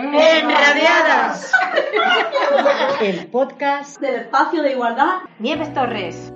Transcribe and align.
Enradiadas. 0.00 1.50
El 3.00 3.26
podcast 3.26 4.00
del 4.00 4.14
espacio 4.14 4.62
de 4.62 4.70
igualdad 4.70 5.22
Nieves 5.40 5.74
Torres. 5.74 6.32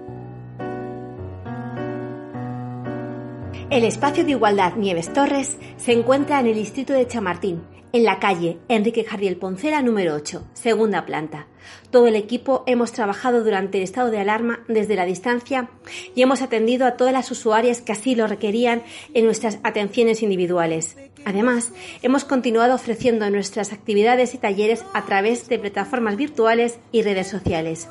El 3.72 3.84
espacio 3.84 4.22
de 4.22 4.32
igualdad 4.32 4.76
Nieves 4.76 5.10
Torres 5.14 5.56
se 5.78 5.92
encuentra 5.92 6.38
en 6.40 6.46
el 6.46 6.56
distrito 6.56 6.92
de 6.92 7.06
Chamartín, 7.06 7.62
en 7.94 8.04
la 8.04 8.18
calle 8.18 8.58
Enrique 8.68 9.02
Jardiel 9.02 9.38
Poncela 9.38 9.80
número 9.80 10.14
8, 10.14 10.46
segunda 10.52 11.06
planta. 11.06 11.46
Todo 11.90 12.06
el 12.06 12.14
equipo 12.14 12.64
hemos 12.66 12.92
trabajado 12.92 13.42
durante 13.42 13.78
el 13.78 13.84
estado 13.84 14.10
de 14.10 14.18
alarma 14.18 14.60
desde 14.68 14.94
la 14.94 15.06
distancia 15.06 15.70
y 16.14 16.20
hemos 16.20 16.42
atendido 16.42 16.86
a 16.86 16.98
todas 16.98 17.14
las 17.14 17.30
usuarias 17.30 17.80
que 17.80 17.92
así 17.92 18.14
lo 18.14 18.26
requerían 18.26 18.82
en 19.14 19.24
nuestras 19.24 19.58
atenciones 19.62 20.22
individuales. 20.22 20.98
Además, 21.24 21.72
hemos 22.02 22.26
continuado 22.26 22.74
ofreciendo 22.74 23.30
nuestras 23.30 23.72
actividades 23.72 24.34
y 24.34 24.38
talleres 24.38 24.84
a 24.92 25.06
través 25.06 25.48
de 25.48 25.58
plataformas 25.58 26.16
virtuales 26.18 26.78
y 26.92 27.00
redes 27.00 27.28
sociales. 27.28 27.88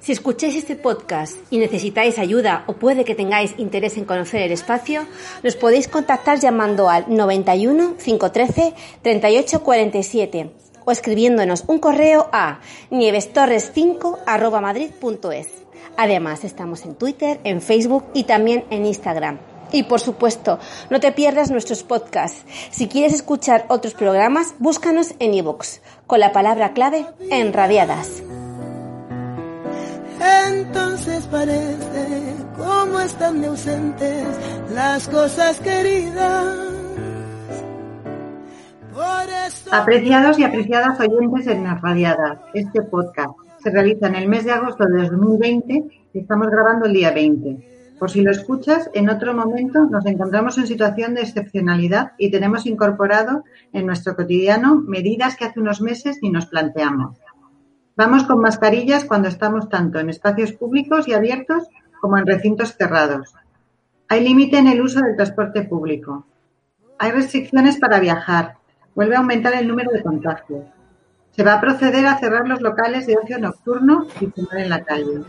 Si 0.00 0.12
escucháis 0.12 0.56
este 0.56 0.76
podcast 0.76 1.36
y 1.50 1.58
necesitáis 1.58 2.18
ayuda 2.18 2.64
o 2.66 2.72
puede 2.72 3.04
que 3.04 3.14
tengáis 3.14 3.54
interés 3.58 3.98
en 3.98 4.06
conocer 4.06 4.40
el 4.40 4.52
espacio, 4.52 5.06
nos 5.42 5.56
podéis 5.56 5.88
contactar 5.88 6.40
llamando 6.40 6.88
al 6.88 7.04
91 7.14 7.96
513 8.02 8.74
3847 9.02 10.50
o 10.86 10.90
escribiéndonos 10.90 11.64
un 11.66 11.78
correo 11.78 12.30
a 12.32 12.60
nievestorres5 12.90 14.20
Además, 15.98 16.44
estamos 16.44 16.86
en 16.86 16.94
Twitter, 16.94 17.38
en 17.44 17.60
Facebook 17.60 18.04
y 18.14 18.24
también 18.24 18.64
en 18.70 18.86
Instagram. 18.86 19.38
Y 19.70 19.82
por 19.82 20.00
supuesto, 20.00 20.58
no 20.88 20.98
te 20.98 21.12
pierdas 21.12 21.50
nuestros 21.50 21.82
podcasts. 21.82 22.42
Si 22.70 22.88
quieres 22.88 23.12
escuchar 23.12 23.66
otros 23.68 23.92
programas, 23.92 24.54
búscanos 24.58 25.14
en 25.18 25.34
iVoox 25.34 25.80
con 26.06 26.20
la 26.20 26.32
palabra 26.32 26.72
clave 26.72 27.04
Enradiadas. 27.30 28.22
Entonces 30.20 31.26
parece 31.26 32.34
como 32.56 33.00
están 33.00 33.40
de 33.40 33.46
ausentes 33.48 34.26
las 34.74 35.08
cosas 35.08 35.58
queridas. 35.60 36.70
Apreciados 39.72 40.38
y 40.38 40.44
apreciadas 40.44 41.00
oyentes 41.00 41.46
en 41.46 41.66
Enradiadas, 41.66 42.38
este 42.54 42.82
podcast 42.82 43.30
se 43.62 43.70
realiza 43.70 44.08
en 44.08 44.16
el 44.16 44.28
mes 44.28 44.44
de 44.44 44.52
agosto 44.52 44.84
de 44.84 45.08
2020 45.08 45.84
y 46.12 46.18
estamos 46.18 46.48
grabando 46.48 46.86
el 46.86 46.92
día 46.92 47.12
20. 47.12 47.96
Por 47.98 48.10
si 48.10 48.22
lo 48.22 48.30
escuchas, 48.30 48.90
en 48.94 49.10
otro 49.10 49.34
momento 49.34 49.84
nos 49.84 50.06
encontramos 50.06 50.56
en 50.58 50.66
situación 50.66 51.14
de 51.14 51.22
excepcionalidad 51.22 52.12
y 52.18 52.30
tenemos 52.30 52.66
incorporado 52.66 53.44
en 53.72 53.86
nuestro 53.86 54.16
cotidiano 54.16 54.74
medidas 54.74 55.36
que 55.36 55.44
hace 55.44 55.60
unos 55.60 55.80
meses 55.80 56.18
ni 56.22 56.30
nos 56.30 56.46
planteamos. 56.46 57.16
Vamos 57.96 58.24
con 58.24 58.40
mascarillas 58.40 59.04
cuando 59.04 59.28
estamos 59.28 59.68
tanto 59.68 59.98
en 59.98 60.08
espacios 60.10 60.52
públicos 60.52 61.08
y 61.08 61.12
abiertos 61.12 61.68
como 62.00 62.16
en 62.16 62.26
recintos 62.26 62.74
cerrados. 62.76 63.34
Hay 64.08 64.24
límite 64.24 64.58
en 64.58 64.68
el 64.68 64.80
uso 64.80 65.00
del 65.00 65.16
transporte 65.16 65.62
público. 65.62 66.26
Hay 66.98 67.12
restricciones 67.12 67.76
para 67.78 68.00
viajar. 68.00 68.56
Vuelve 68.94 69.16
a 69.16 69.18
aumentar 69.18 69.54
el 69.54 69.68
número 69.68 69.90
de 69.92 70.02
contagios. 70.02 70.64
Se 71.30 71.44
va 71.44 71.54
a 71.54 71.60
proceder 71.60 72.06
a 72.06 72.18
cerrar 72.18 72.48
los 72.48 72.60
locales 72.60 73.06
de 73.06 73.16
ocio 73.16 73.38
nocturno 73.38 74.06
y 74.20 74.26
fumar 74.26 74.58
en 74.58 74.68
la 74.68 74.82
calle. 74.82 75.20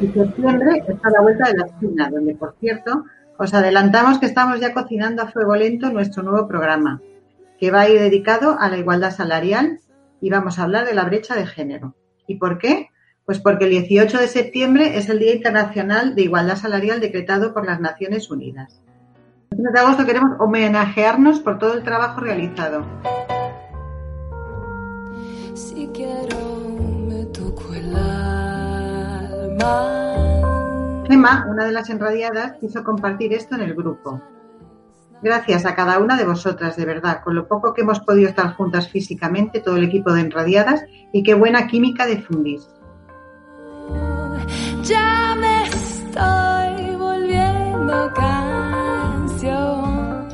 Y 0.00 0.06
septiembre 0.08 0.82
está 0.86 1.10
la 1.10 1.20
vuelta 1.20 1.48
de 1.48 1.58
la 1.58 1.66
esquina, 1.66 2.10
donde, 2.10 2.34
por 2.34 2.54
cierto, 2.58 3.04
os 3.36 3.52
adelantamos 3.52 4.18
que 4.18 4.26
estamos 4.26 4.60
ya 4.60 4.72
cocinando 4.72 5.22
a 5.22 5.28
fuego 5.28 5.56
lento 5.56 5.90
nuestro 5.90 6.22
nuevo 6.22 6.46
programa, 6.48 7.00
que 7.58 7.70
va 7.70 7.80
a 7.80 7.88
ir 7.88 7.98
dedicado 7.98 8.56
a 8.58 8.68
la 8.68 8.78
igualdad 8.78 9.10
salarial 9.10 9.80
y 10.20 10.30
vamos 10.30 10.58
a 10.58 10.62
hablar 10.62 10.86
de 10.86 10.94
la 10.94 11.04
brecha 11.04 11.34
de 11.34 11.46
género. 11.46 11.94
¿Y 12.32 12.36
por 12.36 12.56
qué? 12.56 12.88
Pues 13.26 13.40
porque 13.40 13.66
el 13.66 13.70
18 13.72 14.18
de 14.18 14.26
septiembre 14.26 14.96
es 14.96 15.10
el 15.10 15.18
Día 15.18 15.34
Internacional 15.34 16.14
de 16.14 16.22
Igualdad 16.22 16.56
Salarial 16.56 16.98
decretado 16.98 17.52
por 17.52 17.66
las 17.66 17.78
Naciones 17.78 18.30
Unidas. 18.30 18.80
El 19.50 19.58
3 19.58 19.72
de 19.74 19.78
agosto 19.78 20.06
queremos 20.06 20.40
homenajearnos 20.40 21.40
por 21.40 21.58
todo 21.58 21.74
el 21.74 21.82
trabajo 21.82 22.22
realizado. 22.22 22.86
Si 25.52 25.86
quiero, 25.88 26.78
me 27.06 27.26
toco 27.26 27.74
el 27.74 27.94
alma. 27.94 28.72
Gemma, 31.06 31.46
una 31.50 31.66
de 31.66 31.72
las 31.72 31.90
enradiadas, 31.90 32.54
quiso 32.60 32.82
compartir 32.82 33.34
esto 33.34 33.56
en 33.56 33.60
el 33.60 33.74
grupo. 33.74 34.22
Gracias 35.22 35.64
a 35.66 35.76
cada 35.76 36.00
una 36.00 36.16
de 36.16 36.24
vosotras, 36.24 36.76
de 36.76 36.84
verdad, 36.84 37.20
con 37.22 37.36
lo 37.36 37.46
poco 37.46 37.72
que 37.72 37.82
hemos 37.82 38.00
podido 38.00 38.28
estar 38.28 38.56
juntas 38.56 38.88
físicamente, 38.88 39.60
todo 39.60 39.76
el 39.76 39.84
equipo 39.84 40.12
de 40.12 40.22
Enradiadas, 40.22 40.84
y 41.12 41.22
qué 41.22 41.34
buena 41.34 41.68
química 41.68 42.06
de 42.06 42.20
fundis. 42.20 42.68
Ya 44.82 45.36
me 45.38 45.68
estoy 45.68 46.96
volviendo 46.96 48.12
canción. 48.14 50.28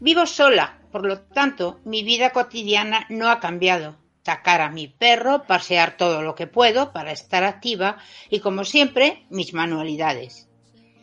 Vivo 0.00 0.24
sola, 0.24 0.78
por 0.90 1.04
lo 1.04 1.20
tanto, 1.20 1.78
mi 1.84 2.02
vida 2.02 2.30
cotidiana 2.30 3.04
no 3.10 3.28
ha 3.28 3.40
cambiado. 3.40 3.96
Sacar 4.24 4.62
a 4.62 4.70
mi 4.70 4.88
perro, 4.88 5.42
pasear 5.46 5.98
todo 5.98 6.22
lo 6.22 6.34
que 6.34 6.46
puedo 6.46 6.92
para 6.92 7.12
estar 7.12 7.44
activa 7.44 7.98
y, 8.30 8.40
como 8.40 8.64
siempre, 8.64 9.26
mis 9.28 9.52
manualidades. 9.52 10.48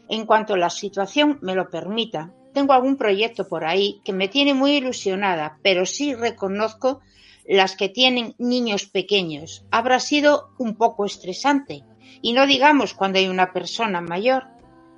En 0.09 0.25
cuanto 0.25 0.55
la 0.55 0.71
situación 0.71 1.37
me 1.41 1.53
lo 1.53 1.69
permita, 1.69 2.31
tengo 2.57 2.73
algún 2.73 2.97
proyecto 2.97 3.47
por 3.47 3.65
ahí 3.65 4.01
que 4.03 4.13
me 4.13 4.27
tiene 4.27 4.55
muy 4.55 4.77
ilusionada, 4.77 5.59
pero 5.61 5.85
sí 5.85 6.15
reconozco 6.15 7.01
las 7.47 7.75
que 7.75 7.87
tienen 7.87 8.33
niños 8.39 8.87
pequeños. 8.87 9.63
Habrá 9.69 9.99
sido 9.99 10.49
un 10.57 10.75
poco 10.75 11.05
estresante. 11.05 11.83
Y 12.19 12.33
no 12.33 12.47
digamos 12.47 12.95
cuando 12.95 13.19
hay 13.19 13.27
una 13.27 13.53
persona 13.53 14.01
mayor. 14.01 14.45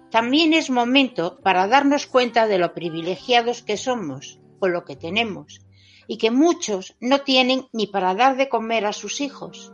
También 0.09 0.53
es 0.53 0.69
momento 0.69 1.41
para 1.43 1.67
darnos 1.67 2.07
cuenta 2.07 2.47
de 2.47 2.59
lo 2.59 2.73
privilegiados 2.73 3.61
que 3.61 3.75
somos 3.75 4.39
con 4.57 4.71
lo 4.71 4.85
que 4.85 4.95
tenemos 4.95 5.59
y 6.07 6.17
que 6.17 6.31
muchos 6.31 6.95
no 7.01 7.23
tienen 7.23 7.67
ni 7.73 7.87
para 7.87 8.15
dar 8.15 8.37
de 8.37 8.47
comer 8.47 8.85
a 8.85 8.93
sus 8.93 9.19
hijos. 9.19 9.73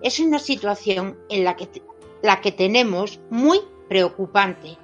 Es 0.00 0.20
una 0.20 0.38
situación 0.38 1.18
en 1.28 1.44
la 1.44 1.54
que, 1.54 1.82
la 2.22 2.40
que 2.40 2.50
tenemos 2.50 3.20
muy 3.28 3.60
preocupante 3.90 4.78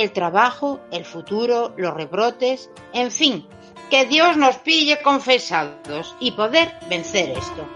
el 0.00 0.12
trabajo, 0.12 0.80
el 0.90 1.04
futuro, 1.04 1.74
los 1.76 1.94
rebrotes, 1.94 2.70
en 2.92 3.10
fin, 3.10 3.46
que 3.90 4.06
Dios 4.06 4.36
nos 4.36 4.56
pille 4.56 5.02
confesados 5.02 6.16
y 6.20 6.32
poder 6.32 6.72
vencer 6.88 7.30
esto. 7.30 7.66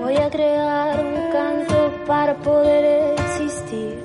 Voy 0.00 0.16
a 0.16 0.30
crear 0.30 1.04
un 1.04 1.30
canto 1.30 1.92
para 2.06 2.34
poder 2.36 3.14
existir, 3.20 4.02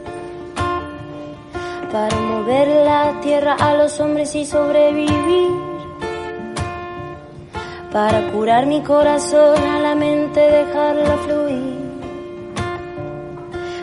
para 1.91 2.15
mover 2.19 2.67
la 2.67 3.19
tierra 3.21 3.55
a 3.59 3.73
los 3.73 3.99
hombres 3.99 4.35
y 4.35 4.45
sobrevivir, 4.45 5.51
para 7.91 8.29
curar 8.31 8.65
mi 8.65 8.81
corazón 8.81 9.57
a 9.63 9.79
la 9.79 9.95
mente, 9.95 10.41
dejarla 10.41 11.17
fluir, 11.17 11.75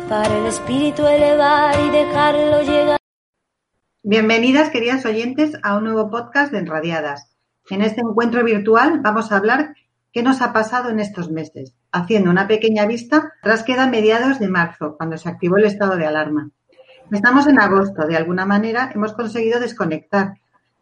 para 0.08 0.38
el 0.38 0.46
espíritu 0.46 1.06
elevar 1.06 1.80
y 1.80 1.88
dejarlo 1.88 2.62
llegar. 2.62 3.01
Bienvenidas, 4.04 4.70
queridas 4.70 5.06
oyentes, 5.06 5.56
a 5.62 5.76
un 5.76 5.84
nuevo 5.84 6.10
podcast 6.10 6.50
de 6.50 6.58
Enradiadas. 6.58 7.36
En 7.70 7.82
este 7.82 8.00
encuentro 8.00 8.42
virtual 8.42 8.98
vamos 9.00 9.30
a 9.30 9.36
hablar 9.36 9.76
qué 10.12 10.24
nos 10.24 10.42
ha 10.42 10.52
pasado 10.52 10.90
en 10.90 10.98
estos 10.98 11.30
meses, 11.30 11.76
haciendo 11.92 12.28
una 12.28 12.48
pequeña 12.48 12.84
vista 12.84 13.32
tras 13.44 13.62
queda 13.62 13.86
mediados 13.86 14.40
de 14.40 14.48
marzo, 14.48 14.96
cuando 14.96 15.16
se 15.18 15.28
activó 15.28 15.56
el 15.58 15.66
estado 15.66 15.94
de 15.94 16.04
alarma. 16.04 16.50
Estamos 17.12 17.46
en 17.46 17.60
agosto, 17.60 18.04
de 18.08 18.16
alguna 18.16 18.44
manera 18.44 18.90
hemos 18.92 19.12
conseguido 19.12 19.60
desconectar, 19.60 20.32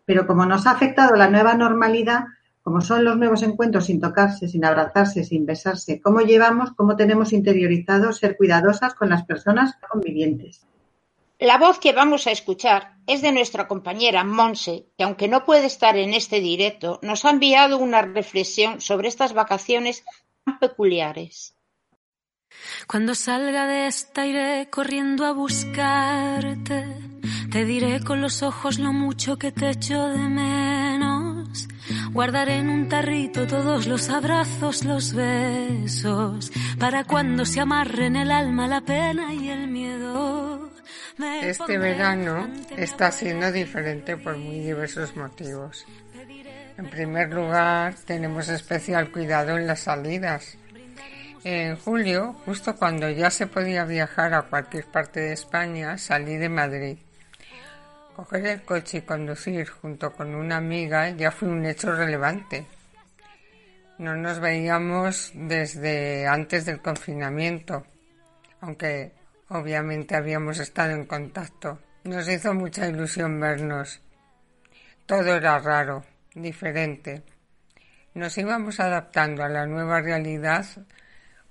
pero 0.07 0.27
como 0.27 0.47
nos 0.47 0.67
ha 0.67 0.71
afectado 0.71 1.15
la 1.15 1.29
nueva 1.29 1.53
normalidad, 1.53 2.25
como 2.63 2.81
son 2.81 3.05
los 3.05 3.19
nuevos 3.19 3.43
encuentros 3.43 3.85
sin 3.85 4.01
tocarse, 4.01 4.49
sin 4.49 4.65
abrazarse, 4.65 5.25
sin 5.25 5.45
besarse, 5.45 6.01
cómo 6.01 6.23
llevamos, 6.23 6.73
cómo 6.73 6.97
tenemos 6.97 7.35
interiorizado 7.35 8.15
ser 8.15 8.39
cuidadosas 8.39 8.95
con 8.95 9.11
las 9.11 9.27
personas 9.27 9.75
convivientes. 9.91 10.67
La 11.41 11.57
voz 11.57 11.79
que 11.79 11.95
vamos 11.95 12.27
a 12.27 12.33
escuchar 12.33 13.00
es 13.11 13.23
de 13.23 13.33
nuestra 13.33 13.67
compañera 13.67 14.23
Monse, 14.23 14.87
que 14.97 15.03
aunque 15.05 15.27
no 15.27 15.45
puede 15.45 15.67
estar 15.67 15.97
en 15.97 16.15
este 16.15 16.41
directo, 16.41 17.01
nos 17.03 17.25
ha 17.25 17.31
enviado 17.31 17.79
una 17.79 18.03
reflexión 18.03 18.81
sobre 18.81 19.09
estas 19.09 19.33
vacaciones 19.33 20.05
tan 20.45 20.61
peculiares. 20.61 21.57
Cuando 22.87 23.15
salga 23.15 23.67
de 23.67 23.87
esta 23.89 24.27
iré 24.27 24.69
corriendo 24.71 25.25
a 25.25 25.33
buscarte, 25.33 26.85
te 27.51 27.65
diré 27.65 28.01
con 28.05 28.21
los 28.21 28.43
ojos 28.43 28.79
lo 28.79 28.93
mucho 28.93 29.37
que 29.37 29.51
te 29.51 29.71
echo 29.71 30.07
de 30.09 30.29
menos. 30.29 31.69
Guardaré 32.13 32.59
en 32.59 32.69
un 32.69 32.89
tarrito 32.89 33.47
todos 33.47 33.87
los 33.87 34.09
abrazos, 34.09 34.85
los 34.85 35.15
besos, 35.15 36.53
para 36.79 37.05
cuando 37.05 37.45
se 37.45 37.61
amarren 37.61 38.15
el 38.15 38.31
alma, 38.31 38.69
la 38.69 38.81
pena 38.83 39.35
y 39.35 39.49
el 39.49 39.67
miedo. 39.67 40.50
Este 41.23 41.77
verano 41.77 42.49
está 42.77 43.13
siendo 43.13 43.53
diferente 43.53 44.17
por 44.17 44.37
muy 44.37 44.61
diversos 44.61 45.17
motivos. 45.17 45.87
En 46.79 46.89
primer 46.89 47.33
lugar, 47.33 47.95
tenemos 48.07 48.49
especial 48.49 49.11
cuidado 49.11 49.59
en 49.59 49.67
las 49.67 49.81
salidas. 49.81 50.57
En 51.45 51.77
julio, 51.77 52.35
justo 52.45 52.77
cuando 52.77 53.11
ya 53.11 53.31
se 53.31 53.47
podía 53.47 53.85
viajar 53.85 54.33
a 54.33 54.43
cualquier 54.43 54.87
parte 54.87 55.21
de 55.21 55.33
España, 55.33 55.99
salí 55.99 56.37
de 56.37 56.49
Madrid. 56.49 56.99
Coger 58.17 58.47
el 58.47 58.63
coche 58.63 58.99
y 58.99 59.03
conducir 59.03 59.69
junto 59.69 60.13
con 60.13 60.35
una 60.35 60.57
amiga 60.57 61.11
ya 61.11 61.31
fue 61.31 61.49
un 61.49 61.67
hecho 61.67 61.95
relevante. 61.95 62.67
No 63.99 64.17
nos 64.17 64.41
veíamos 64.41 65.33
desde 65.35 66.27
antes 66.27 66.65
del 66.65 66.81
confinamiento, 66.81 67.85
aunque 68.63 69.20
obviamente 69.51 70.17
habíamos 70.17 70.59
estado 70.59 70.93
en 70.93 71.05
contacto. 71.05 71.79
Nos 72.05 72.29
hizo 72.29 72.55
mucha 72.55 72.87
ilusión 72.87 73.39
vernos. 73.39 74.01
Todo 75.07 75.37
era 75.37 75.59
raro, 75.59 76.05
diferente. 76.35 77.23
Nos 78.15 78.37
íbamos 78.39 78.81
adaptando 78.81 79.45
a 79.45 79.49
la 79.49 79.67
nueva 79.67 80.01
realidad 80.01 80.67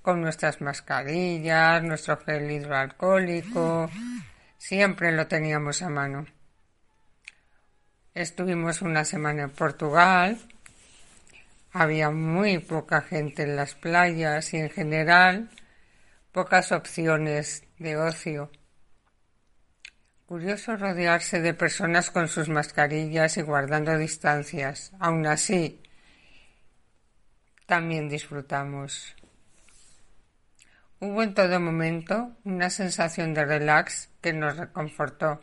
con 0.02 0.20
nuestras 0.20 0.60
mascarillas, 0.60 1.82
nuestro 1.82 2.16
gel 2.18 2.50
hidroalcohólico, 2.50 3.90
siempre 4.56 5.12
lo 5.12 5.26
teníamos 5.26 5.82
a 5.82 5.90
mano. 5.90 6.26
Estuvimos 8.14 8.82
una 8.82 9.04
semana 9.04 9.42
en 9.42 9.50
Portugal, 9.50 10.38
había 11.72 12.10
muy 12.10 12.58
poca 12.58 13.02
gente 13.02 13.42
en 13.42 13.56
las 13.56 13.74
playas 13.74 14.52
y 14.54 14.56
en 14.56 14.70
general 14.70 15.50
pocas 16.32 16.72
opciones 16.72 17.64
de 17.78 17.96
ocio. 17.96 18.50
Curioso 20.26 20.76
rodearse 20.76 21.40
de 21.40 21.54
personas 21.54 22.10
con 22.10 22.28
sus 22.28 22.48
mascarillas 22.48 23.36
y 23.36 23.42
guardando 23.42 23.98
distancias. 23.98 24.92
Aún 25.00 25.26
así, 25.26 25.82
también 27.66 28.08
disfrutamos. 28.08 29.16
Hubo 31.00 31.22
en 31.22 31.34
todo 31.34 31.58
momento 31.58 32.36
una 32.44 32.70
sensación 32.70 33.34
de 33.34 33.44
relax 33.44 34.10
que 34.20 34.32
nos 34.32 34.56
reconfortó. 34.56 35.42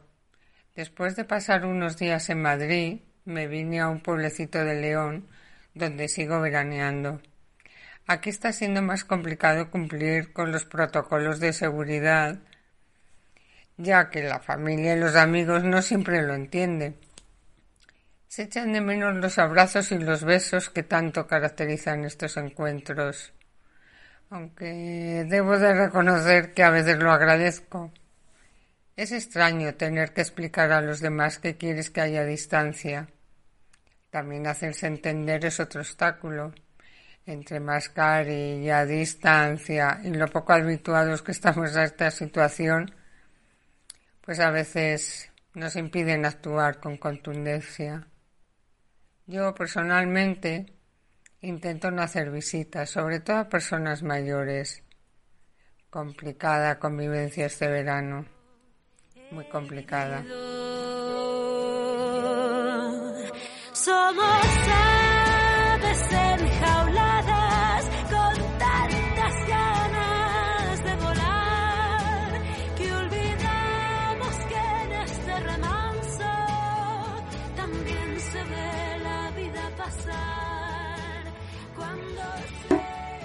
Después 0.75 1.15
de 1.15 1.25
pasar 1.25 1.65
unos 1.65 1.97
días 1.97 2.29
en 2.29 2.41
Madrid, 2.41 3.01
me 3.25 3.47
vine 3.47 3.81
a 3.81 3.89
un 3.89 3.99
pueblecito 3.99 4.63
de 4.63 4.79
León, 4.79 5.27
donde 5.73 6.07
sigo 6.07 6.39
veraneando. 6.39 7.21
Aquí 8.07 8.29
está 8.29 8.53
siendo 8.53 8.81
más 8.81 9.03
complicado 9.03 9.69
cumplir 9.69 10.33
con 10.33 10.51
los 10.51 10.65
protocolos 10.65 11.39
de 11.39 11.53
seguridad, 11.53 12.39
ya 13.77 14.09
que 14.09 14.23
la 14.23 14.39
familia 14.39 14.95
y 14.95 14.99
los 14.99 15.15
amigos 15.15 15.63
no 15.63 15.81
siempre 15.81 16.23
lo 16.23 16.33
entienden. 16.33 16.95
Se 18.27 18.43
echan 18.43 18.73
de 18.73 18.81
menos 18.81 19.15
los 19.17 19.37
abrazos 19.37 19.91
y 19.91 19.99
los 19.99 20.23
besos 20.23 20.69
que 20.69 20.83
tanto 20.83 21.27
caracterizan 21.27 22.05
estos 22.05 22.37
encuentros 22.37 23.33
aunque 24.29 25.25
debo 25.27 25.57
de 25.57 25.73
reconocer 25.73 26.53
que 26.53 26.63
a 26.63 26.69
veces 26.69 26.97
lo 26.97 27.11
agradezco. 27.11 27.91
Es 28.95 29.11
extraño 29.11 29.75
tener 29.75 30.13
que 30.13 30.21
explicar 30.21 30.71
a 30.71 30.81
los 30.81 30.99
demás 30.99 31.39
que 31.39 31.55
quieres 31.55 31.91
que 31.91 32.01
haya 32.01 32.25
distancia. 32.25 33.07
También 34.09 34.47
hacerse 34.47 34.87
entender 34.87 35.45
es 35.45 35.59
otro 35.59 35.81
obstáculo. 35.81 36.53
Entre 37.27 37.59
mascarilla, 37.59 38.85
distancia 38.85 39.99
y 40.03 40.09
lo 40.09 40.27
poco 40.27 40.53
habituados 40.53 41.21
que 41.21 41.33
estamos 41.33 41.75
a 41.75 41.83
esta 41.83 42.09
situación, 42.09 42.91
pues 44.21 44.39
a 44.39 44.49
veces 44.49 45.29
nos 45.53 45.75
impiden 45.75 46.25
actuar 46.25 46.79
con 46.79 46.97
contundencia. 46.97 48.07
Yo 49.27 49.53
personalmente 49.53 50.77
Intento 51.41 51.91
no 51.91 52.01
hacer 52.01 52.31
visitas, 52.31 52.89
sobre 52.89 53.19
todo 53.19 53.37
a 53.37 53.49
personas 53.49 54.01
mayores. 54.01 54.81
Complicada 55.89 56.79
convivencia 56.79 57.45
este 57.45 57.67
verano. 57.67 58.25
Muy 59.31 59.45
complicada. 59.45 60.23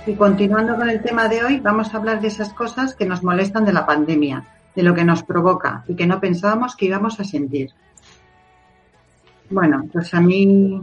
Y 0.05 0.15
continuando 0.15 0.75
con 0.75 0.91
el 0.91 1.01
tema 1.01 1.29
de 1.29 1.45
hoy, 1.45 1.61
vamos 1.61 1.95
a 1.95 1.97
hablar 1.97 2.21
de 2.21 2.27
esas 2.27 2.53
cosas 2.53 2.97
que 2.97 3.07
nos 3.07 3.23
molestan 3.23 3.65
de 3.65 3.73
la 3.73 3.87
pandemia, 3.87 4.45
de 4.75 4.83
lo 4.83 4.95
que 4.95 5.05
nos 5.05 5.23
provoca 5.23 5.85
y 5.87 5.95
que 5.95 6.09
no 6.09 6.19
pensábamos 6.19 6.75
que 6.75 6.87
íbamos 6.87 7.21
a 7.21 7.25
sentir. 7.25 7.71
Bueno, 9.49 9.85
pues 9.93 10.13
a 10.13 10.21
mí, 10.21 10.81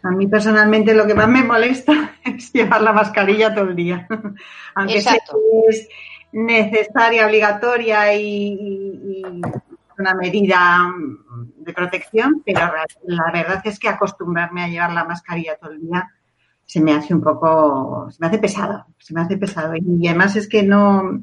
a 0.00 0.10
mí 0.10 0.26
personalmente 0.28 0.94
lo 0.94 1.08
que 1.08 1.14
más 1.14 1.28
me 1.28 1.42
molesta 1.42 2.14
es 2.24 2.52
llevar 2.52 2.82
la 2.82 2.92
mascarilla 2.92 3.52
todo 3.52 3.64
el 3.64 3.74
día. 3.74 4.06
Aunque 4.76 4.98
es 4.98 5.88
necesaria, 6.30 7.26
obligatoria 7.26 8.14
y, 8.14 9.22
una 9.98 10.14
medida 10.14 10.92
de 11.56 11.72
protección, 11.72 12.42
pero 12.44 12.60
la 13.06 13.32
verdad 13.32 13.62
es 13.64 13.78
que 13.78 13.88
acostumbrarme 13.88 14.62
a 14.62 14.68
llevar 14.68 14.92
la 14.92 15.04
mascarilla 15.04 15.56
todo 15.56 15.72
el 15.72 15.80
día 15.80 16.15
se 16.66 16.80
me 16.80 16.92
hace 16.92 17.14
un 17.14 17.22
poco, 17.22 18.08
se 18.10 18.18
me 18.20 18.26
hace 18.26 18.38
pesado, 18.38 18.86
se 18.98 19.14
me 19.14 19.22
hace 19.22 19.38
pesado. 19.38 19.74
Y 19.76 20.08
además 20.08 20.34
es 20.34 20.48
que 20.48 20.64
no, 20.64 21.22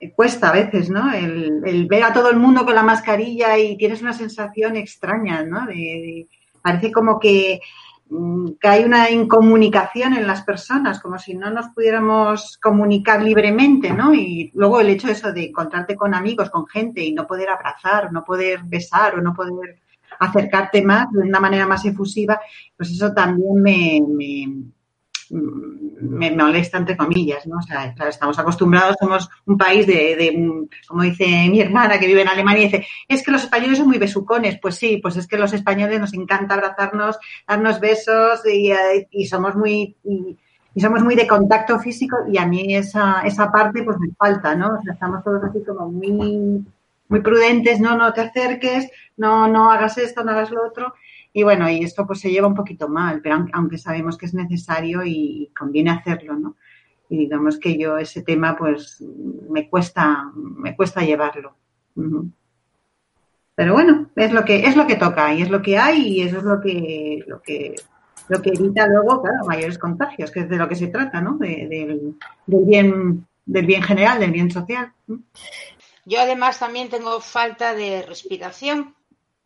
eh, 0.00 0.12
cuesta 0.12 0.48
a 0.48 0.52
veces, 0.52 0.90
¿no? 0.90 1.12
El, 1.12 1.86
ver 1.86 2.04
a 2.04 2.12
todo 2.12 2.30
el 2.30 2.38
mundo 2.38 2.64
con 2.64 2.74
la 2.74 2.82
mascarilla 2.82 3.58
y 3.58 3.76
tienes 3.76 4.00
una 4.00 4.14
sensación 4.14 4.76
extraña, 4.76 5.42
¿no? 5.42 5.66
De, 5.66 6.26
parece 6.62 6.90
como 6.90 7.18
que, 7.20 7.60
mm, 8.08 8.52
que, 8.60 8.68
hay 8.68 8.84
una 8.84 9.10
incomunicación 9.10 10.14
en 10.14 10.26
las 10.26 10.42
personas, 10.42 11.00
como 11.00 11.18
si 11.18 11.34
no 11.34 11.50
nos 11.50 11.68
pudiéramos 11.68 12.58
comunicar 12.62 13.22
libremente, 13.22 13.92
¿no? 13.92 14.14
Y 14.14 14.50
luego 14.54 14.80
el 14.80 14.88
hecho 14.88 15.08
de 15.08 15.12
eso 15.12 15.32
de 15.32 15.46
encontrarte 15.46 15.96
con 15.96 16.14
amigos, 16.14 16.50
con 16.50 16.66
gente 16.66 17.02
y 17.02 17.12
no 17.12 17.26
poder 17.26 17.50
abrazar, 17.50 18.10
no 18.12 18.24
poder 18.24 18.60
besar 18.64 19.16
o 19.16 19.22
no 19.22 19.34
poder 19.34 19.82
acercarte 20.18 20.82
más 20.82 21.10
de 21.12 21.20
una 21.20 21.40
manera 21.40 21.66
más 21.66 21.84
efusiva, 21.84 22.40
pues 22.76 22.90
eso 22.90 23.12
también 23.12 23.62
me, 23.62 24.00
me, 25.30 26.30
molesta 26.30 26.78
entre 26.78 26.96
comillas, 26.96 27.46
¿no? 27.46 27.58
O 27.58 27.62
sea, 27.62 27.92
claro, 27.94 28.10
estamos 28.10 28.38
acostumbrados, 28.38 28.96
somos 28.98 29.28
un 29.46 29.56
país 29.56 29.86
de, 29.86 30.66
como 30.86 31.02
dice 31.02 31.26
mi 31.50 31.60
hermana 31.60 31.98
que 31.98 32.06
vive 32.06 32.22
en 32.22 32.28
Alemania, 32.28 32.64
dice, 32.64 32.86
es 33.08 33.22
que 33.22 33.32
los 33.32 33.44
españoles 33.44 33.78
son 33.78 33.88
muy 33.88 33.98
besucones. 33.98 34.58
Pues 34.60 34.76
sí, 34.76 34.98
pues 34.98 35.16
es 35.16 35.26
que 35.26 35.38
los 35.38 35.52
españoles 35.52 36.00
nos 36.00 36.14
encanta 36.14 36.54
abrazarnos, 36.54 37.18
darnos 37.46 37.80
besos 37.80 38.40
y, 38.46 38.70
eh, 38.70 39.08
somos 39.28 39.56
muy... 39.56 39.96
Y, 40.04 40.36
somos 40.78 41.02
muy 41.02 41.14
de 41.14 41.26
contacto 41.26 41.80
físico 41.80 42.18
y 42.30 42.36
a 42.36 42.44
mí 42.44 42.76
esa, 42.76 43.22
esa 43.22 43.50
parte 43.50 43.82
pues 43.82 43.98
me 43.98 44.12
falta, 44.12 44.54
¿no? 44.54 44.76
O 44.78 44.82
sea, 44.82 44.92
estamos 44.92 45.24
todos 45.24 45.42
así 45.44 45.64
como 45.64 45.88
muy 45.88 46.66
muy 47.08 47.20
prudentes, 47.20 47.80
no, 47.80 47.96
no 47.96 48.12
te 48.12 48.22
acerques, 48.22 48.90
no, 49.16 49.48
no 49.48 49.70
hagas 49.70 49.98
esto, 49.98 50.24
no 50.24 50.32
hagas 50.32 50.50
lo 50.50 50.66
otro. 50.66 50.94
Y 51.32 51.42
bueno, 51.42 51.68
y 51.68 51.84
esto 51.84 52.06
pues 52.06 52.20
se 52.20 52.30
lleva 52.30 52.48
un 52.48 52.54
poquito 52.54 52.88
mal, 52.88 53.20
pero 53.22 53.44
aunque 53.52 53.78
sabemos 53.78 54.16
que 54.16 54.26
es 54.26 54.34
necesario 54.34 55.02
y 55.04 55.52
conviene 55.56 55.90
hacerlo, 55.90 56.34
¿no? 56.34 56.56
Y 57.08 57.18
digamos 57.18 57.58
que 57.58 57.78
yo 57.78 57.98
ese 57.98 58.22
tema 58.22 58.56
pues 58.56 59.04
me 59.50 59.68
cuesta, 59.68 60.30
me 60.34 60.74
cuesta 60.74 61.02
llevarlo. 61.02 61.54
Pero 63.54 63.72
bueno, 63.72 64.10
es 64.16 64.32
lo 64.32 64.44
que, 64.44 64.66
es 64.66 64.76
lo 64.76 64.86
que 64.86 64.96
toca 64.96 65.32
y 65.34 65.42
es 65.42 65.50
lo 65.50 65.62
que 65.62 65.78
hay 65.78 66.08
y 66.08 66.22
eso 66.22 66.38
es 66.38 66.44
lo 66.44 66.60
que, 66.60 67.22
lo 67.26 67.40
que, 67.42 67.74
lo 68.28 68.42
que 68.42 68.50
evita 68.50 68.86
luego, 68.86 69.22
claro, 69.22 69.46
mayores 69.46 69.78
contagios, 69.78 70.30
que 70.30 70.40
es 70.40 70.48
de 70.48 70.56
lo 70.56 70.68
que 70.68 70.74
se 70.74 70.88
trata, 70.88 71.20
¿no? 71.20 71.38
del, 71.38 72.16
bien, 72.46 73.26
del 73.46 73.66
bien 73.66 73.82
general, 73.82 74.20
del 74.20 74.32
bien 74.32 74.50
social. 74.50 74.92
Yo 76.06 76.20
además 76.20 76.60
también 76.60 76.88
tengo 76.88 77.20
falta 77.20 77.74
de 77.74 78.02
respiración. 78.02 78.96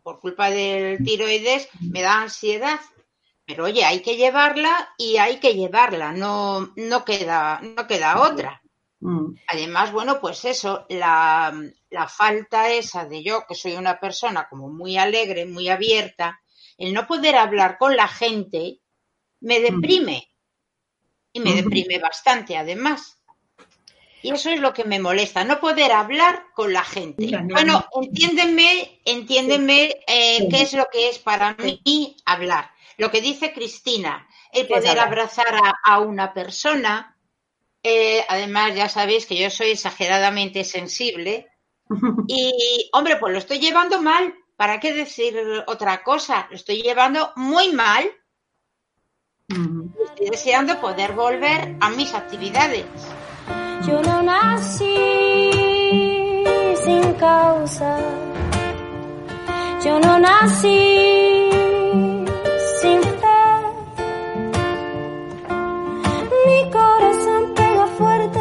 Por 0.02 0.20
culpa 0.20 0.50
del 0.50 1.02
tiroides 1.02 1.68
me 1.80 2.02
da 2.02 2.20
ansiedad. 2.20 2.78
Pero 3.46 3.64
oye, 3.64 3.84
hay 3.84 4.00
que 4.00 4.16
llevarla 4.16 4.94
y 4.98 5.16
hay 5.16 5.40
que 5.40 5.54
llevarla, 5.54 6.12
no, 6.12 6.72
no, 6.76 7.04
queda, 7.04 7.60
no 7.60 7.86
queda 7.86 8.20
otra. 8.20 8.62
Mm. 9.00 9.34
Además, 9.48 9.90
bueno, 9.90 10.20
pues 10.20 10.44
eso, 10.44 10.86
la, 10.90 11.52
la 11.88 12.06
falta 12.06 12.70
esa 12.70 13.06
de 13.06 13.24
yo, 13.24 13.46
que 13.48 13.54
soy 13.54 13.72
una 13.72 13.98
persona 13.98 14.46
como 14.48 14.68
muy 14.68 14.98
alegre, 14.98 15.46
muy 15.46 15.68
abierta, 15.68 16.40
el 16.76 16.92
no 16.92 17.06
poder 17.06 17.36
hablar 17.36 17.78
con 17.78 17.96
la 17.96 18.06
gente 18.06 18.80
me 19.40 19.58
mm. 19.58 19.62
deprime. 19.62 20.26
Y 21.32 21.40
me 21.40 21.54
deprime 21.54 21.98
bastante, 21.98 22.56
además. 22.56 23.19
Y 24.22 24.32
eso 24.32 24.50
es 24.50 24.60
lo 24.60 24.72
que 24.72 24.84
me 24.84 24.98
molesta, 24.98 25.44
no 25.44 25.60
poder 25.60 25.92
hablar 25.92 26.46
con 26.54 26.72
la 26.72 26.84
gente. 26.84 27.30
Bueno, 27.50 27.86
entiéndeme, 27.94 29.00
entiéndeme 29.04 29.96
eh, 30.06 30.48
qué 30.50 30.62
es 30.62 30.74
lo 30.74 30.86
que 30.92 31.08
es 31.08 31.18
para 31.18 31.54
mí 31.54 32.16
hablar. 32.26 32.70
lo 32.98 33.10
que 33.10 33.22
dice 33.22 33.52
Cristina, 33.54 34.28
el 34.52 34.66
poder 34.68 34.98
abrazar 34.98 35.58
a, 35.84 35.98
una 36.00 36.34
persona. 36.34 37.16
Eh, 37.82 38.24
además, 38.28 38.74
ya 38.74 38.90
sabéis 38.90 39.24
que 39.24 39.36
yo 39.36 39.48
soy 39.50 39.70
exageradamente 39.70 40.64
sensible. 40.64 41.48
Y, 42.28 42.88
hombre, 42.92 43.16
pues 43.16 43.32
lo 43.32 43.38
estoy 43.38 43.58
llevando 43.58 44.00
mal. 44.00 44.34
¿Para 44.56 44.78
qué 44.78 44.92
decir 44.92 45.34
otra 45.66 46.02
cosa? 46.02 46.46
Lo 46.50 46.56
estoy 46.56 46.82
llevando 46.82 47.32
muy 47.36 47.72
mal. 47.72 48.08
Estoy 49.48 50.30
deseando 50.30 50.80
poder 50.80 51.12
volver 51.12 51.74
a 51.80 51.90
mis 51.90 52.14
actividades. 52.14 52.84
Yo 53.86 54.02
no 54.02 54.22
nací 54.22 54.94
sin 56.84 57.12
causa. 57.14 57.96
Yo 59.84 59.98
no 60.00 60.18
nací 60.18 61.50
sin 62.80 63.00
fe. 63.20 63.42
Mi 66.46 66.70
corazón 66.70 67.54
pega 67.54 67.86
fuerte 67.98 68.40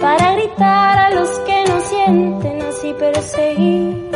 para 0.00 0.32
gritar 0.34 0.98
a 0.98 1.10
los 1.10 1.30
que 1.40 1.64
no 1.68 1.80
sienten, 1.80 2.62
así 2.62 2.92
perseguir 2.94 4.10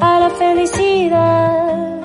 a 0.00 0.20
la 0.20 0.30
felicidad. 0.30 2.00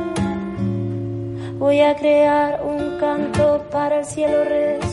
Voy 1.58 1.80
a 1.82 1.96
crear 1.96 2.62
un 2.64 3.00
canto 3.00 3.66
para 3.72 4.00
el 4.00 4.06
cielo 4.06 4.44
respetar 4.44 4.91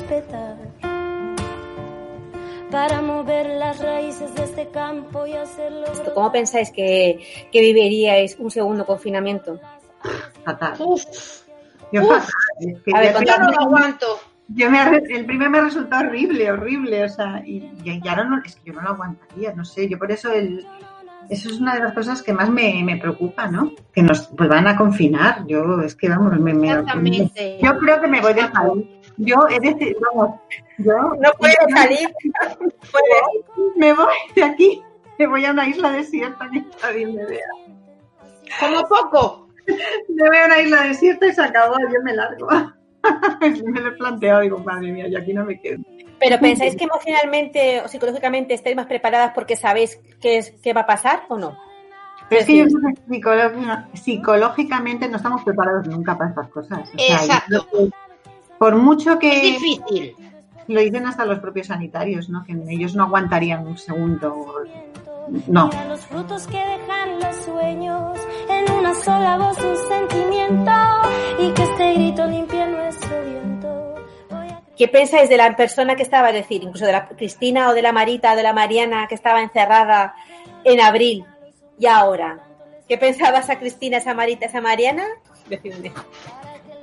para 2.70 3.00
mover 3.00 3.46
las 3.46 3.78
raíces 3.80 4.34
de 4.34 4.44
este 4.44 4.68
campo 4.68 5.26
y 5.26 5.32
hacerlo. 5.34 5.86
¿Cómo 6.14 6.30
pensáis 6.32 6.70
que, 6.70 7.20
que 7.50 7.60
viviríais 7.60 8.36
un 8.38 8.50
segundo 8.50 8.84
confinamiento? 8.84 9.58
Fatal. 10.44 10.76
Yo 11.90 12.12
a 12.12 13.00
ver, 13.00 13.14
yo 13.24 13.38
no 13.38 13.50
lo 13.50 13.60
aguanto. 13.60 14.06
Yo 14.48 14.70
me, 14.70 14.78
el 15.10 15.26
primer 15.26 15.50
me 15.50 15.60
resultó 15.60 15.98
horrible, 15.98 16.50
horrible, 16.50 17.04
o 17.04 17.08
sea, 17.08 17.42
y, 17.44 17.70
y 17.84 18.08
ahora 18.08 18.24
no, 18.24 18.40
es 18.42 18.56
que 18.56 18.70
yo 18.70 18.72
no 18.72 18.80
lo 18.80 18.90
aguantaría, 18.90 19.52
no 19.52 19.62
sé, 19.62 19.86
yo 19.90 19.98
por 19.98 20.10
eso 20.10 20.32
el, 20.32 20.66
eso 21.28 21.50
es 21.50 21.60
una 21.60 21.74
de 21.74 21.80
las 21.80 21.92
cosas 21.92 22.22
que 22.22 22.32
más 22.32 22.48
me, 22.48 22.82
me 22.82 22.96
preocupa, 22.96 23.48
¿no? 23.48 23.72
Que 23.92 24.02
nos 24.02 24.30
vuelvan 24.34 24.66
a 24.66 24.76
confinar. 24.76 25.46
Yo, 25.46 25.80
es 25.82 25.94
que 25.94 26.08
vamos, 26.08 26.38
me, 26.40 26.54
me, 26.54 26.68
yo 26.68 27.78
creo 27.78 28.00
que 28.00 28.08
me 28.08 28.20
voy 28.20 28.32
de 28.32 28.48
país. 28.48 28.86
Yo, 29.18 29.46
es 29.48 29.60
decir, 29.60 29.96
vamos, 30.00 30.38
yo. 30.78 30.94
No 30.94 31.30
puedo 31.38 31.54
salir. 31.74 32.08
Me 33.76 33.92
voy 33.92 34.14
de 34.34 34.44
aquí. 34.44 34.82
Me 35.18 35.26
voy 35.26 35.44
a 35.44 35.50
una 35.50 35.68
isla 35.68 35.90
desierta 35.90 36.48
que 36.52 36.64
nadie 36.80 37.06
me 37.06 37.26
vea. 37.26 37.48
Como 38.60 38.86
poco. 38.86 39.48
Me 39.66 40.28
voy 40.28 40.36
a 40.36 40.46
una 40.46 40.60
isla 40.60 40.82
desierta 40.84 41.26
y 41.26 41.32
se 41.32 41.42
acabó. 41.42 41.74
Yo 41.92 42.00
me 42.04 42.14
largo. 42.14 42.46
me 43.40 43.80
lo 43.80 43.88
he 43.88 43.92
planteado. 43.92 44.42
Digo, 44.42 44.58
madre 44.58 44.92
mía, 44.92 45.08
yo 45.08 45.18
aquí 45.18 45.34
no 45.34 45.44
me 45.44 45.60
quedo. 45.60 45.82
¿Pero 46.20 46.38
pensáis 46.38 46.76
que 46.76 46.84
emocionalmente 46.84 47.80
o 47.80 47.88
psicológicamente 47.88 48.54
estáis 48.54 48.76
más 48.76 48.86
preparadas 48.86 49.32
porque 49.34 49.56
sabéis 49.56 50.00
qué, 50.20 50.38
es, 50.38 50.52
qué 50.62 50.72
va 50.72 50.82
a 50.82 50.86
pasar 50.86 51.24
o 51.28 51.36
no? 51.36 51.58
Pero 52.28 52.40
es 52.42 52.46
que 52.46 52.56
yo 52.56 52.66
creo 53.20 53.52
que 53.52 53.98
psicológicamente 53.98 55.08
no 55.08 55.16
estamos 55.16 55.42
preparados 55.42 55.88
nunca 55.88 56.16
para 56.16 56.30
estas 56.30 56.48
cosas. 56.48 56.90
Exacto. 56.96 57.66
Por 58.58 58.76
mucho 58.76 59.18
que... 59.18 59.54
Es 59.54 59.60
difícil. 59.60 60.16
Lo 60.66 60.80
dicen 60.80 61.06
hasta 61.06 61.24
los 61.24 61.38
propios 61.38 61.68
sanitarios, 61.68 62.28
¿no? 62.28 62.44
Que 62.44 62.52
ellos 62.68 62.94
no 62.94 63.04
aguantarían 63.04 63.66
un 63.66 63.78
segundo. 63.78 64.64
No. 65.46 65.70
Los 65.88 66.00
frutos 66.06 66.46
que 66.46 66.58
dejan 66.58 67.20
los 67.20 67.36
sueños 67.36 68.18
en 68.48 68.72
una 68.72 68.94
sola 68.94 69.38
voz 69.38 69.58
un 69.62 69.76
sentimiento 69.88 70.72
y 71.38 71.50
que 71.52 71.62
este 71.62 71.94
grito 71.94 72.26
limpie 72.26 72.66
nuestro 72.66 73.24
viento. 73.24 73.94
¿Qué 74.76 74.88
pensáis 74.88 75.28
de 75.28 75.36
la 75.36 75.56
persona 75.56 75.96
que 75.96 76.02
estaba, 76.02 76.28
a 76.28 76.32
decir, 76.32 76.62
incluso 76.62 76.86
de 76.86 76.92
la 76.92 77.08
Cristina 77.08 77.68
o 77.70 77.74
de 77.74 77.82
la 77.82 77.92
Marita 77.92 78.32
o 78.32 78.36
de 78.36 78.42
la 78.42 78.52
Mariana 78.52 79.06
que 79.08 79.16
estaba 79.16 79.42
encerrada 79.42 80.14
en 80.64 80.80
abril 80.80 81.24
y 81.78 81.86
ahora? 81.86 82.40
¿Qué 82.88 82.96
pensabas 82.96 83.50
a 83.50 83.58
Cristina, 83.58 83.96
esa 83.96 84.14
Marita, 84.14 84.46
esa 84.46 84.60
Mariana? 84.60 85.04
Decidme. 85.48 85.92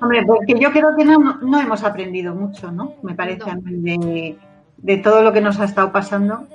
Hombre, 0.01 0.23
porque 0.25 0.59
yo 0.59 0.71
creo 0.71 0.95
que 0.95 1.05
no, 1.05 1.17
no 1.41 1.59
hemos 1.59 1.83
aprendido 1.83 2.35
mucho, 2.35 2.71
¿no? 2.71 2.95
Me 3.01 3.15
parece 3.15 3.55
mí 3.55 3.97
de, 3.97 4.37
de, 4.77 4.97
todo 4.97 5.21
lo 5.21 5.31
que 5.31 5.41
nos 5.41 5.59
ha 5.59 5.65
estado 5.65 5.91
pasando. 5.91 6.47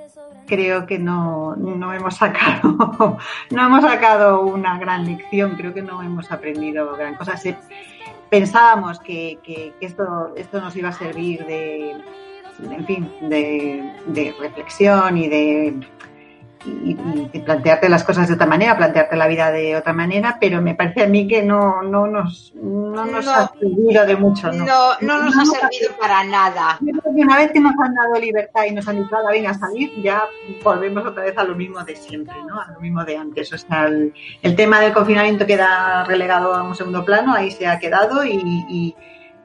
Creo 0.45 0.85
que 0.85 0.99
no, 0.99 1.55
no 1.55 1.93
hemos 1.93 2.17
sacado 2.17 3.17
no 3.51 3.65
hemos 3.65 3.81
sacado 3.81 4.41
una 4.41 4.77
gran 4.77 5.05
lección. 5.05 5.55
Creo 5.55 5.73
que 5.73 5.81
no 5.81 6.01
hemos 6.03 6.31
aprendido 6.31 6.95
gran 6.95 7.15
cosa 7.15 7.37
pensábamos 8.31 8.99
que, 8.99 9.37
que, 9.43 9.73
esto, 9.81 10.33
esto 10.35 10.61
nos 10.61 10.75
iba 10.75 10.89
a 10.89 10.93
servir 10.93 11.45
de, 11.45 11.91
en 12.63 12.85
fin, 12.85 13.11
de, 13.21 13.93
de 14.07 14.33
reflexión 14.39 15.17
y 15.17 15.27
de 15.27 15.79
y, 16.65 17.39
plantearte 17.39 17.89
las 17.89 18.03
cosas 18.03 18.27
de 18.27 18.35
otra 18.35 18.45
manera, 18.45 18.77
plantearte 18.77 19.15
la 19.15 19.27
vida 19.27 19.51
de 19.51 19.75
otra 19.75 19.93
manera, 19.93 20.37
pero 20.39 20.61
me 20.61 20.75
parece 20.75 21.03
a 21.03 21.07
mí 21.07 21.27
que 21.27 21.41
no, 21.41 21.81
no 21.81 22.07
nos, 22.07 22.53
no 22.55 23.05
nos 23.05 23.27
ha 23.27 23.51
servido 23.59 24.05
de 24.05 24.15
mucho. 24.15 24.51
No, 24.51 24.65
no, 24.65 25.17
no 25.17 25.23
nos 25.23 25.37
ha 25.37 25.45
servido 25.45 25.97
para 25.99 26.23
nada. 26.23 26.77
una 27.05 27.37
vez 27.37 27.51
que 27.51 27.59
nos 27.59 27.73
han 27.79 27.95
dado 27.95 28.19
libertad 28.19 28.63
y 28.67 28.71
nos 28.71 28.87
han 28.87 29.01
dicho, 29.01 29.15
venga 29.29 29.51
a 29.51 29.53
salir, 29.53 29.91
ya 30.01 30.23
volvemos 30.63 31.05
otra 31.05 31.23
vez 31.23 31.37
a 31.37 31.43
lo 31.43 31.55
mismo 31.55 31.83
de 31.83 31.95
siempre, 31.95 32.35
¿no? 32.47 32.59
a 32.61 32.71
lo 32.71 32.79
mismo 32.79 33.03
de 33.03 33.17
antes. 33.17 33.51
O 33.53 33.57
sea, 33.57 33.87
el, 33.87 34.55
tema 34.55 34.79
del 34.79 34.93
confinamiento 34.93 35.45
queda 35.45 36.03
relegado 36.03 36.53
a 36.53 36.63
un 36.63 36.75
segundo 36.75 37.03
plano, 37.03 37.33
ahí 37.33 37.51
se 37.51 37.67
ha 37.67 37.79
quedado 37.79 38.23
y, 38.23 38.39
y, 38.69 38.95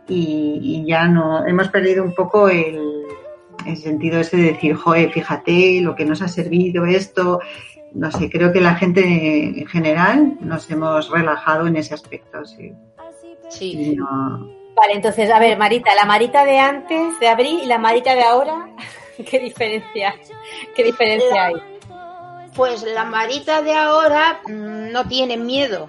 y 0.09 0.85
ya 0.87 1.07
no 1.09 1.47
hemos 1.47 1.69
perdido 1.69 2.05
un 2.05 2.15
poco 2.15 2.49
el 2.49 2.96
en 3.67 3.77
sentido 3.77 4.21
ese 4.21 4.37
de 4.37 4.53
decir, 4.53 4.75
joder, 4.75 5.11
fíjate 5.13 5.81
lo 5.83 5.95
que 5.95 6.05
nos 6.05 6.23
ha 6.23 6.29
servido 6.29 6.87
esto. 6.87 7.41
No 7.93 8.11
sé, 8.11 8.31
creo 8.31 8.53
que 8.53 8.61
la 8.61 8.75
gente 8.75 9.03
en 9.05 9.67
general 9.67 10.37
nos 10.41 10.71
hemos 10.71 11.11
relajado 11.11 11.67
en 11.67 11.77
ese 11.77 11.95
aspecto, 11.95 12.45
sí. 12.45 12.73
Sí. 13.49 13.97
Vale, 14.75 14.93
entonces, 14.93 15.31
a 15.31 15.39
ver, 15.39 15.57
Marita, 15.57 15.95
la 15.95 16.05
Marita 16.05 16.45
de 16.45 16.59
antes, 16.59 17.19
de 17.21 17.29
abril, 17.29 17.61
y 17.63 17.67
la 17.67 17.79
Marita 17.79 18.15
de 18.15 18.23
ahora, 18.23 18.69
¿qué 19.31 19.39
diferencia, 19.39 20.15
qué 20.75 20.85
diferencia 20.85 21.47
hay? 21.47 21.55
Pues 22.55 22.83
la 22.83 23.05
Marita 23.05 23.63
de 23.63 23.73
ahora 23.75 24.41
mm, 24.47 24.93
no 24.93 25.07
tiene 25.09 25.37
miedo, 25.37 25.89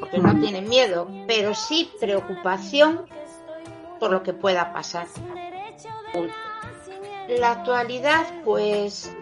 porque 0.00 0.18
no 0.18 0.38
tiene 0.40 0.62
miedo, 0.62 1.08
pero 1.26 1.54
sí 1.54 1.90
preocupación 2.00 3.02
por 3.98 4.10
lo 4.10 4.22
que 4.22 4.32
pueda 4.32 4.72
pasar 4.72 5.06
la 7.38 7.52
actualidad 7.52 8.26
pues 8.44 9.14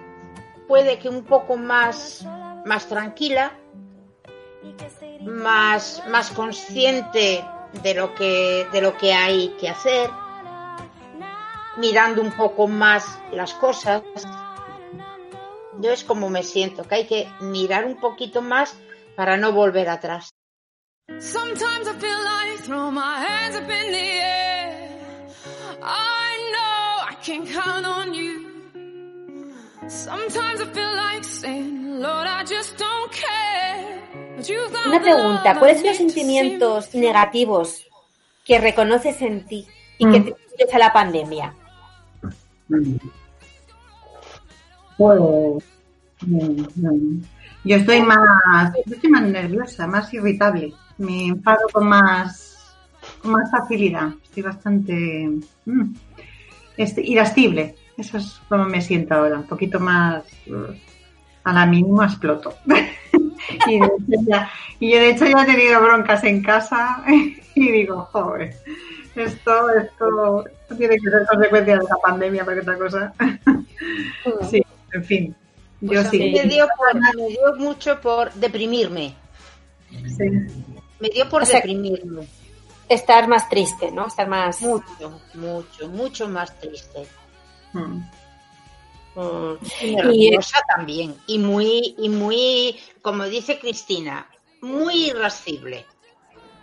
puede 0.69 0.99
que 0.99 1.09
un 1.09 1.25
poco 1.25 1.57
más, 1.57 2.25
más 2.65 2.87
tranquila, 2.87 3.53
más, 5.21 6.03
más 6.09 6.31
consciente 6.31 7.45
de 7.83 7.95
lo, 7.95 8.15
que, 8.15 8.67
de 8.73 8.81
lo 8.81 8.97
que 8.97 9.13
hay 9.13 9.49
que 9.61 9.69
hacer, 9.69 10.11
mirando 11.77 12.23
un 12.23 12.33
poco 12.33 12.69
más 12.69 13.19
las 13.33 13.55
cosas. 13.55 14.03
Yo 15.79 15.93
es 15.93 16.05
como 16.05 16.29
me 16.29 16.43
siento, 16.43 16.85
que 16.85 16.95
hay 16.95 17.07
que 17.07 17.29
mirar 17.41 17.85
un 17.85 17.97
poquito 17.97 18.43
más 18.43 18.77
para 19.17 19.37
no 19.37 19.53
volver 19.53 19.89
atrás. 19.89 20.31
Una 34.87 35.01
pregunta, 35.01 35.59
¿cuáles 35.59 35.79
son 35.79 35.89
los 35.89 35.97
sentimientos 35.99 36.95
negativos 36.95 37.87
que 38.45 38.59
reconoces 38.59 39.21
en 39.21 39.45
ti 39.45 39.67
y 39.99 40.11
que 40.11 40.21
mm. 40.21 40.25
te 40.25 40.75
a 40.75 40.79
la 40.79 40.93
pandemia? 40.93 41.55
Pues, 44.97 45.65
yo 47.65 47.77
estoy 47.77 48.03
más, 48.03 48.73
yo 48.87 48.95
estoy 48.95 49.11
más 49.11 49.23
nerviosa, 49.23 49.87
más 49.87 50.13
irritable. 50.15 50.73
Me 50.97 51.27
enfado 51.27 51.61
con 51.73 51.87
más, 51.87 52.77
con 53.21 53.33
más 53.33 53.51
facilidad. 53.51 54.09
Estoy 54.25 54.43
bastante 54.43 55.31
mm, 55.67 55.95
este, 56.77 57.03
irascible. 57.03 57.75
Eso 57.97 58.19
es 58.19 58.41
como 58.49 58.65
me 58.65 58.81
siento 58.81 59.15
ahora, 59.15 59.37
un 59.37 59.47
poquito 59.47 59.79
más 59.79 60.25
uh, 60.47 60.73
a 61.45 61.53
la 61.53 61.67
mínima 61.67 62.07
exploto. 62.07 62.55
y, 63.67 63.79
de 63.79 63.87
hecho 63.87 64.25
ya, 64.27 64.51
y 64.79 64.91
de 64.93 65.11
hecho 65.11 65.27
ya 65.27 65.43
he 65.43 65.47
tenido 65.47 65.81
broncas 65.83 66.25
en 66.25 66.43
casa 66.43 67.03
y 67.55 67.71
digo, 67.71 68.09
joder, 68.13 68.55
esto, 69.17 69.71
esto, 69.71 70.45
tiene 70.77 70.97
que 70.97 71.11
ser 71.11 71.27
consecuencia 71.31 71.79
de 71.79 71.85
la 71.85 71.97
pandemia 72.03 72.45
para 72.45 72.57
que 72.57 72.63
otra 72.63 72.79
cosa. 72.79 73.13
sí, 74.51 74.63
en 74.93 75.05
fin. 75.05 75.37
yo 75.81 75.89
pues 75.89 76.09
sí. 76.09 76.19
Me 76.19 76.45
dio, 76.45 76.67
me 76.95 77.29
dio, 77.29 77.57
mucho 77.59 78.01
por 78.01 78.33
deprimirme. 78.35 79.15
Sí. 79.91 80.25
Me 81.01 81.09
dio 81.11 81.29
por 81.29 81.47
deprimirme. 81.47 82.27
Estar 82.91 83.29
más 83.29 83.49
triste, 83.49 83.91
¿no? 83.91 84.07
Estar 84.09 84.29
más... 84.29 84.61
Mucho, 84.61 85.21
mucho, 85.35 85.89
mucho 85.89 86.29
más 86.29 86.59
triste. 86.59 87.07
Mm. 87.73 88.03
Mm. 89.15 89.59
Y 89.81 89.87
Y- 89.87 89.97
nerviosa 89.97 90.59
también. 90.77 91.15
Y 91.27 91.39
muy, 91.39 91.95
y 91.99 92.09
muy, 92.09 92.79
como 93.01 93.25
dice 93.25 93.59
Cristina, 93.59 94.29
muy 94.61 95.07
irascible. 95.11 95.87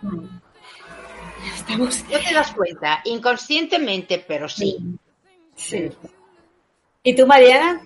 Mm. 0.02 0.26
Estamos... 1.54 2.04
No 2.04 2.18
te 2.18 2.34
das 2.34 2.52
cuenta, 2.52 3.00
inconscientemente, 3.04 4.24
pero 4.26 4.48
sí. 4.48 4.76
Sí. 5.56 5.90
¿Y 7.02 7.16
tú, 7.16 7.26
Mariana? 7.26 7.80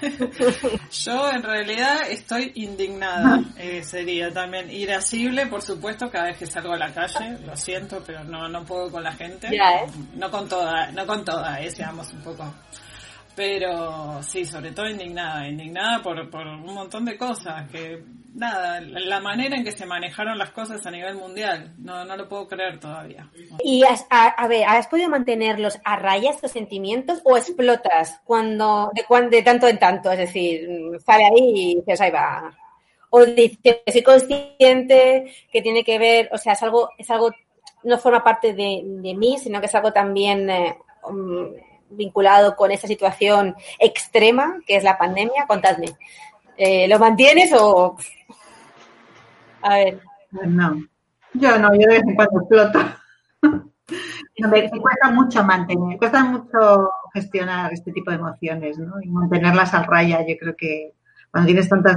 Yo 0.90 1.30
en 1.30 1.42
realidad 1.42 2.10
estoy 2.10 2.52
indignada, 2.56 3.42
eh, 3.56 3.82
sería 3.82 4.32
también 4.32 4.70
irascible, 4.70 5.46
por 5.46 5.62
supuesto, 5.62 6.10
cada 6.10 6.26
vez 6.26 6.38
que 6.38 6.46
salgo 6.46 6.72
a 6.72 6.78
la 6.78 6.92
calle, 6.92 7.38
lo 7.44 7.56
siento, 7.56 8.02
pero 8.04 8.24
no, 8.24 8.48
no 8.48 8.64
puedo 8.64 8.90
con 8.90 9.02
la 9.02 9.12
gente. 9.12 9.48
¿eh? 9.48 9.86
No 10.14 10.30
con 10.30 10.48
toda, 10.48 10.90
no 10.92 11.06
con 11.06 11.24
toda, 11.24 11.60
eh, 11.60 11.70
seamos 11.70 12.12
un 12.12 12.22
poco. 12.22 12.52
Pero 13.34 14.22
sí, 14.22 14.44
sobre 14.44 14.72
todo 14.72 14.88
indignada, 14.90 15.48
indignada 15.48 16.02
por, 16.02 16.28
por 16.28 16.46
un 16.46 16.74
montón 16.74 17.06
de 17.06 17.16
cosas, 17.16 17.66
que 17.70 18.02
nada, 18.34 18.78
la 18.82 19.20
manera 19.20 19.56
en 19.56 19.64
que 19.64 19.72
se 19.72 19.86
manejaron 19.86 20.36
las 20.36 20.50
cosas 20.50 20.84
a 20.84 20.90
nivel 20.90 21.14
mundial, 21.14 21.72
no, 21.78 22.04
no 22.04 22.14
lo 22.16 22.28
puedo 22.28 22.46
creer 22.46 22.78
todavía. 22.78 23.30
Y 23.64 23.84
has- 23.84 24.06
a, 24.10 24.26
a 24.28 24.48
ver, 24.48 24.64
¿has 24.68 24.86
podido 24.86 25.08
mantenerlos 25.08 25.78
a 25.82 25.96
raya 25.96 26.30
estos 26.30 26.50
sentimientos 26.52 27.20
o 27.24 27.38
explotas 27.38 28.20
cuando 28.24 28.90
de, 28.94 29.04
cuan- 29.04 29.30
de 29.30 29.42
tanto 29.42 29.66
en 29.66 29.78
tanto? 29.78 30.12
Es 30.12 30.18
decir, 30.18 30.68
sale 31.04 31.24
ahí 31.24 31.72
y 31.72 31.74
dices, 31.76 32.00
ahí 32.02 32.10
va. 32.10 32.54
O 33.10 33.24
dices, 33.24 33.78
soy 33.90 34.02
consciente 34.02 35.32
que 35.50 35.62
tiene 35.62 35.84
que 35.84 35.98
ver, 35.98 36.28
o 36.32 36.38
sea, 36.38 36.52
es 36.54 36.62
algo, 36.62 36.90
es 36.98 37.10
algo, 37.10 37.30
no 37.84 37.98
forma 37.98 38.22
parte 38.22 38.52
de, 38.54 38.82
de 38.84 39.14
mí, 39.14 39.38
sino 39.38 39.60
que 39.60 39.66
es 39.66 39.74
algo 39.74 39.92
también 39.92 40.48
eh, 40.50 40.76
mm, 41.10 41.46
vinculado 41.96 42.56
con 42.56 42.70
esta 42.70 42.86
situación 42.86 43.54
extrema 43.78 44.58
que 44.66 44.76
es 44.76 44.84
la 44.84 44.98
pandemia. 44.98 45.46
Contadme, 45.46 45.86
Eh, 46.56 46.86
¿lo 46.88 46.98
mantienes 46.98 47.52
o...? 47.54 47.96
A 49.62 49.76
ver. 49.76 50.00
No. 50.30 50.82
Yo 51.34 51.58
no, 51.58 51.72
yo 51.74 51.80
de 51.80 51.86
vez 51.86 52.02
en 52.06 52.14
cuando 52.14 52.40
exploto. 52.40 52.80
No, 54.38 54.48
me, 54.48 54.62
me 54.62 54.80
cuesta 54.80 55.10
mucho 55.10 55.44
mantener, 55.44 55.98
cuesta 55.98 56.24
mucho 56.24 56.90
gestionar 57.12 57.72
este 57.74 57.92
tipo 57.92 58.10
de 58.10 58.16
emociones, 58.16 58.78
¿no? 58.78 58.94
Y 59.02 59.10
mantenerlas 59.10 59.74
al 59.74 59.84
raya. 59.84 60.20
Yo 60.26 60.34
creo 60.40 60.56
que 60.56 60.94
cuando 61.30 61.48
tienes 61.48 61.68
tantos 61.68 61.92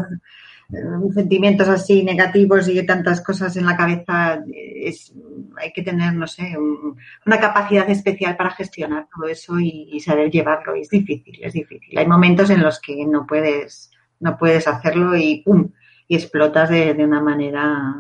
sentimientos 1.14 1.68
así 1.70 2.04
negativos 2.04 2.68
y 2.68 2.84
tantas 2.86 3.22
cosas 3.22 3.56
en 3.58 3.66
la 3.66 3.78
cabeza, 3.78 4.36
eh, 4.54 4.88
es, 4.90 5.14
hay 5.62 5.72
que 5.72 5.84
tener, 5.84 6.14
no 6.14 6.28
sé, 6.28 6.58
un- 6.58 6.98
una 7.26 7.40
capacidad 7.40 7.90
especial 7.90 8.36
para 8.38 8.52
gestionar 8.52 9.08
todo 9.16 9.28
eso 9.28 9.60
y, 9.60 9.90
y 9.92 10.00
saber 10.00 10.32
llevarlo. 10.32 10.76
Y 10.76 10.82
es 10.82 10.90
difícil, 10.90 11.38
es 11.44 11.54
difícil. 11.54 11.98
Hay 11.98 12.08
momentos 12.08 12.50
en 12.50 12.62
los 12.64 12.80
que 12.82 13.06
no 13.06 13.26
puedes, 13.28 13.92
no 14.20 14.38
puedes 14.38 14.68
hacerlo 14.68 15.16
y 15.16 15.42
¡pum! 15.44 15.70
y 16.08 16.16
explotas 16.16 16.70
de, 16.70 16.94
de 16.94 17.04
una 17.04 17.22
manera, 17.22 17.96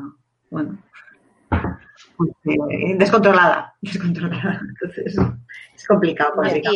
bueno, 0.50 0.77
pues, 2.17 2.31
eh, 2.45 2.95
descontrolada, 2.98 3.74
descontrolada. 3.81 4.62
Entonces, 4.69 5.15
es 5.75 5.88
complicado. 5.88 6.34
Complicado. 6.36 6.75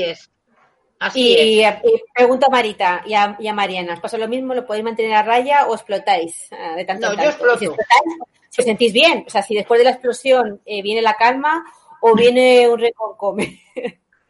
Así 0.99 1.21
Y, 1.37 1.61
es. 1.63 1.75
y 1.83 2.03
pregunto 2.13 2.47
a 2.47 2.49
Marita 2.49 3.01
y 3.05 3.13
a, 3.13 3.35
y 3.39 3.47
a 3.47 3.53
Mariana, 3.53 3.93
¿os 3.93 3.99
pasa 3.99 4.17
lo 4.17 4.27
mismo? 4.27 4.53
¿Lo 4.53 4.65
podéis 4.65 4.83
mantener 4.85 5.13
a 5.13 5.23
raya 5.23 5.67
o 5.67 5.73
explotáis 5.75 6.51
eh, 6.51 6.75
de 6.77 6.85
tanto 6.85 7.09
No, 7.13 7.21
yo 7.21 7.29
exploto. 7.29 7.59
Si 7.59 7.65
explotáis, 7.65 8.17
si 8.49 8.61
os 8.61 8.65
sentís 8.65 8.93
bien, 8.93 9.23
o 9.27 9.29
sea, 9.29 9.41
si 9.43 9.55
después 9.55 9.77
de 9.79 9.85
la 9.85 9.91
explosión 9.91 10.61
eh, 10.65 10.81
viene 10.81 11.01
la 11.01 11.15
calma 11.15 11.63
o 12.01 12.15
viene 12.15 12.67
un 12.69 12.79
reconcome. 12.79 13.61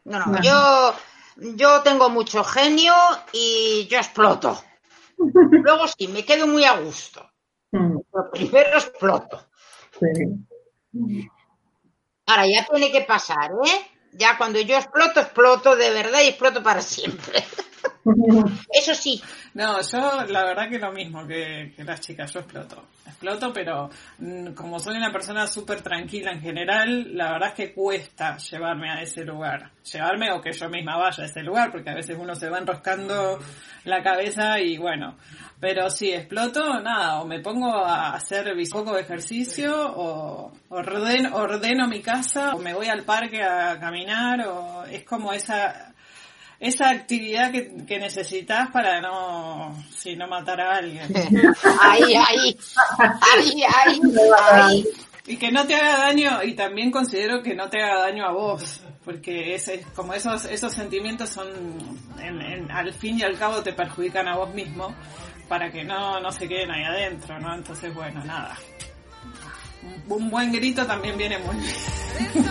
No, 0.06 0.18
no, 0.26 0.42
yo, 0.42 0.94
yo 1.56 1.82
tengo 1.84 2.10
mucho 2.10 2.44
genio 2.44 2.94
y 3.32 3.88
yo 3.89 3.98
exploto. 4.00 4.60
Luego 5.17 5.86
sí, 5.88 6.08
me 6.08 6.26
quedo 6.26 6.48
muy 6.48 6.63
a 6.63 6.80
gusto. 6.80 7.30
Mm, 7.72 7.98
Pero 8.12 8.32
primero 8.32 8.70
exploto. 8.80 9.48
sí. 10.00 11.30
Ahora 12.26 12.46
ya 12.48 12.65
tiene 12.65 12.91
que 12.91 13.02
pasar, 13.02 13.52
¿eh? 13.65 13.88
Ya 14.12 14.38
cuando 14.38 14.60
yo 14.60 14.76
exploto, 14.76 15.19
exploto 15.19 15.76
de 15.76 15.89
verdad 15.91 16.22
y 16.24 16.28
exploto 16.28 16.62
para 16.63 16.82
siempre. 16.82 17.43
Eso 18.74 18.96
sí, 18.96 19.22
No, 19.54 19.82
yo 19.82 20.24
la 20.28 20.44
verdad 20.46 20.70
que 20.70 20.80
lo 20.80 20.92
mismo 20.92 21.26
que, 21.28 21.74
las 21.78 22.02
chicas, 22.02 22.34
yo 22.34 22.39
exploto. 22.39 22.84
Exploto, 23.06 23.52
pero 23.52 23.89
mm, 24.20 24.54
como 24.54 24.80
soy 24.80 24.98
una 24.98 25.12
persona 25.12 25.48
súper 25.48 25.82
tranquila 25.82 26.32
en 26.32 26.42
general, 26.42 27.15
la 27.15 27.34
verdad 27.34 27.50
es 27.50 27.56
que 27.56 27.74
cuesta 27.74 28.38
llevarme 28.38 28.89
a 28.92 29.02
ese 29.02 29.24
lugar. 29.24 29.72
Llevarme 29.92 30.32
o 30.32 30.42
que 30.42 30.52
yo 30.52 30.70
misma 30.70 30.98
vaya 30.98 31.24
a 31.24 31.28
ese 31.28 31.42
lugar, 31.42 31.72
porque 31.72 31.89
a 31.89 31.96
veces 31.96 32.18
uno 32.20 32.36
se 32.36 32.50
va 32.50 32.60
enroscando 32.60 33.39
la 33.84 34.02
cabeza 34.02 34.60
y 34.60 34.78
bueno. 34.78 35.18
Pero 35.60 35.89
si 35.89 36.13
exploto, 36.13 36.80
nada, 36.80 37.20
o 37.20 37.26
me 37.26 37.42
pongo 37.42 37.86
a 37.86 38.13
hacer 38.13 38.56
poco 38.72 38.94
de 38.94 39.02
ejercicio, 39.02 39.74
o 39.76 40.54
ordeno, 40.70 41.36
ordeno 41.36 41.88
mi 41.88 42.02
casa, 42.02 42.56
o 42.56 42.60
me 42.60 42.74
voy 42.74 42.88
al 42.88 43.04
parque 43.04 43.44
a 43.44 43.78
caminar, 43.78 44.48
o 44.48 44.86
es 44.86 45.04
como 45.04 45.34
esa 45.34 45.88
esa 46.60 46.89
actividad 46.89 47.52
que, 47.52 47.86
que 47.88 48.00
necesitas 48.00 48.69
para 48.72 49.00
no, 49.02 49.76
si 49.98 50.15
no 50.15 50.28
matar 50.28 50.60
a 50.62 50.76
alguien. 50.78 51.08
ahí, 51.82 52.15
ahí, 52.15 52.58
ahí, 53.00 53.63
ahí, 53.63 54.02
ahí. 54.52 54.86
Y 55.28 55.38
que 55.38 55.52
no 55.52 55.65
te 55.67 55.76
haga 55.76 55.98
daño, 56.00 56.41
y 56.43 56.54
también 56.54 56.89
considero 56.89 57.43
que 57.43 57.54
no 57.54 57.69
te 57.69 57.82
haga 57.84 58.00
daño 58.02 58.26
a 58.26 58.32
vos, 58.32 58.82
porque 59.06 59.54
ese, 59.54 59.86
como 59.95 60.13
esos, 60.15 60.45
esos 60.45 60.74
sentimientos 60.74 61.30
son, 61.30 61.48
en- 62.19 62.41
en- 62.41 62.72
al 62.72 62.91
fin 62.93 63.19
y 63.19 63.22
al 63.24 63.38
cabo 63.38 63.62
te 63.62 63.74
perjudican 63.74 64.28
a 64.28 64.36
vos 64.38 64.52
mismo, 64.56 64.93
para 65.48 65.72
que 65.72 65.84
no, 65.84 66.19
no 66.19 66.32
se 66.32 66.48
queden 66.48 66.72
ahí 66.72 66.84
adentro, 66.84 67.39
¿no? 67.39 67.54
Entonces, 67.56 67.93
bueno, 67.93 68.24
nada. 68.26 68.58
Un, 70.08 70.13
un 70.24 70.30
buen 70.32 70.52
grito 70.52 70.86
también 70.86 71.15
viene 71.17 71.38
muy 71.38 71.56
bien. 71.58 72.45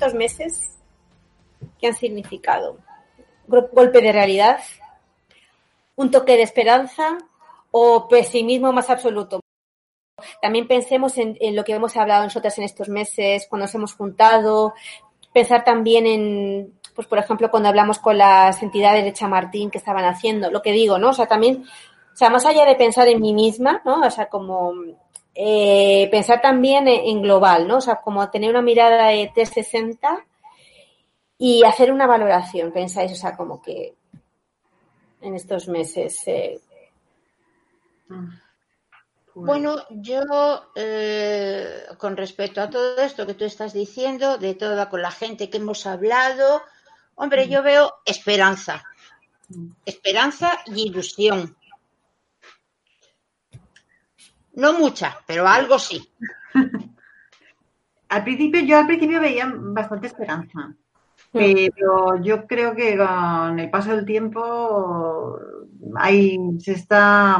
Estos 0.00 0.14
meses, 0.14 0.78
¿qué 1.78 1.88
han 1.88 1.94
significado? 1.94 2.78
¿Golpe 3.46 4.00
de 4.00 4.12
realidad? 4.12 4.58
¿Un 5.94 6.10
toque 6.10 6.38
de 6.38 6.42
esperanza? 6.42 7.18
¿O 7.70 8.08
pesimismo 8.08 8.72
más 8.72 8.88
absoluto? 8.88 9.40
También 10.40 10.66
pensemos 10.66 11.18
en, 11.18 11.36
en 11.38 11.54
lo 11.54 11.64
que 11.64 11.74
hemos 11.74 11.98
hablado 11.98 12.24
nosotras 12.24 12.56
en 12.56 12.64
estos 12.64 12.88
meses, 12.88 13.46
cuando 13.50 13.64
nos 13.64 13.74
hemos 13.74 13.92
juntado, 13.92 14.72
pensar 15.34 15.64
también 15.64 16.06
en, 16.06 16.80
pues 16.94 17.06
por 17.06 17.18
ejemplo, 17.18 17.50
cuando 17.50 17.68
hablamos 17.68 17.98
con 17.98 18.16
las 18.16 18.62
entidades 18.62 19.04
de 19.04 19.12
Chamartín 19.12 19.70
que 19.70 19.76
estaban 19.76 20.06
haciendo, 20.06 20.50
lo 20.50 20.62
que 20.62 20.72
digo, 20.72 20.98
¿no? 20.98 21.10
O 21.10 21.12
sea, 21.12 21.26
también, 21.26 21.62
o 22.10 22.16
sea, 22.16 22.30
más 22.30 22.46
allá 22.46 22.64
de 22.64 22.74
pensar 22.74 23.06
en 23.08 23.20
mí 23.20 23.34
misma, 23.34 23.82
¿no? 23.84 24.00
O 24.00 24.10
sea, 24.10 24.30
como 24.30 24.72
eh, 25.42 26.08
pensar 26.10 26.40
también 26.42 26.86
en, 26.88 27.00
en 27.10 27.22
global, 27.22 27.66
¿no? 27.68 27.78
O 27.78 27.80
sea, 27.80 27.96
como 28.04 28.30
tener 28.30 28.50
una 28.50 28.62
mirada 28.62 29.08
de 29.08 29.30
360 29.34 30.24
y 31.38 31.64
hacer 31.64 31.92
una 31.92 32.06
valoración, 32.06 32.72
pensáis, 32.72 33.12
o 33.12 33.16
sea, 33.16 33.36
como 33.36 33.62
que 33.62 33.94
en 35.20 35.34
estos 35.34 35.68
meses. 35.68 36.22
eh, 36.26 36.60
Pues, 39.32 39.46
Bueno, 39.46 39.76
yo 39.90 40.20
eh, 40.74 41.84
con 41.98 42.16
respecto 42.16 42.60
a 42.60 42.68
todo 42.68 43.00
esto 43.00 43.26
que 43.26 43.34
tú 43.34 43.44
estás 43.44 43.72
diciendo, 43.72 44.38
de 44.38 44.54
toda 44.54 44.88
con 44.90 45.02
la 45.02 45.12
gente 45.12 45.48
que 45.48 45.58
hemos 45.58 45.86
hablado, 45.86 46.62
hombre, 47.14 47.48
yo 47.48 47.62
veo 47.62 47.94
esperanza, 48.04 48.82
esperanza 49.84 50.60
y 50.66 50.88
ilusión. 50.88 51.56
No 54.54 54.72
mucha, 54.78 55.16
pero 55.26 55.46
algo 55.46 55.78
sí. 55.78 56.08
Al 58.08 58.24
principio, 58.24 58.60
yo 58.62 58.76
al 58.78 58.86
principio 58.88 59.20
veía 59.20 59.48
bastante 59.54 60.08
esperanza, 60.08 60.74
pero 61.32 62.20
yo 62.20 62.44
creo 62.44 62.74
que 62.74 62.96
con 62.98 63.60
el 63.60 63.70
paso 63.70 63.94
del 63.94 64.04
tiempo 64.04 65.38
ahí 65.94 66.36
se 66.58 66.72
está, 66.72 67.38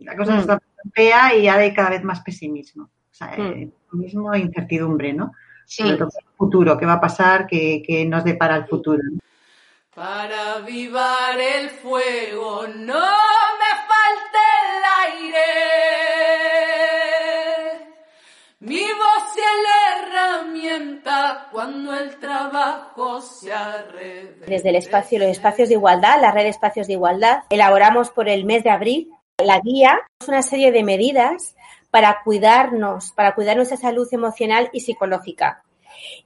la 0.00 0.16
cosa 0.18 0.34
se 0.34 0.40
está 0.40 0.60
fea 0.92 1.34
y 1.36 1.48
ahora 1.48 1.62
hay 1.62 1.72
cada 1.72 1.88
vez 1.90 2.04
más 2.04 2.20
pesimismo. 2.20 2.84
O 2.84 2.90
sea, 3.14 3.28
Mm. 3.28 3.40
eh, 3.40 3.70
pesimismo 3.90 4.34
e 4.34 4.40
incertidumbre, 4.40 5.14
¿no? 5.14 5.32
Sí. 5.64 5.84
Sobre 5.84 5.96
todo 5.96 6.08
el 6.18 6.26
futuro, 6.36 6.76
qué 6.76 6.84
va 6.84 6.94
a 6.94 7.00
pasar, 7.00 7.46
qué, 7.46 7.82
qué 7.86 8.04
nos 8.04 8.22
depara 8.22 8.56
el 8.56 8.66
futuro. 8.66 9.00
Para 9.94 10.56
avivar 10.56 11.40
el 11.40 11.70
fuego 11.70 12.66
no 12.76 13.02
cuando 21.52 21.94
el 21.94 22.18
trabajo 22.18 23.20
se 23.20 23.52
arrede. 23.52 24.46
Desde 24.46 24.68
el 24.68 24.76
espacio, 24.76 25.18
los 25.18 25.28
espacios 25.28 25.68
de 25.68 25.74
igualdad, 25.74 26.20
la 26.20 26.30
red 26.30 26.42
de 26.42 26.48
espacios 26.50 26.86
de 26.86 26.94
igualdad, 26.94 27.44
elaboramos 27.50 28.10
por 28.10 28.28
el 28.28 28.44
mes 28.44 28.64
de 28.64 28.70
abril 28.70 29.10
la 29.44 29.60
guía, 29.60 30.00
es 30.20 30.28
una 30.28 30.42
serie 30.42 30.72
de 30.72 30.82
medidas 30.82 31.54
para 31.90 32.20
cuidarnos, 32.24 33.12
para 33.12 33.34
cuidar 33.34 33.56
nuestra 33.56 33.76
salud 33.76 34.06
emocional 34.12 34.70
y 34.72 34.80
psicológica. 34.80 35.64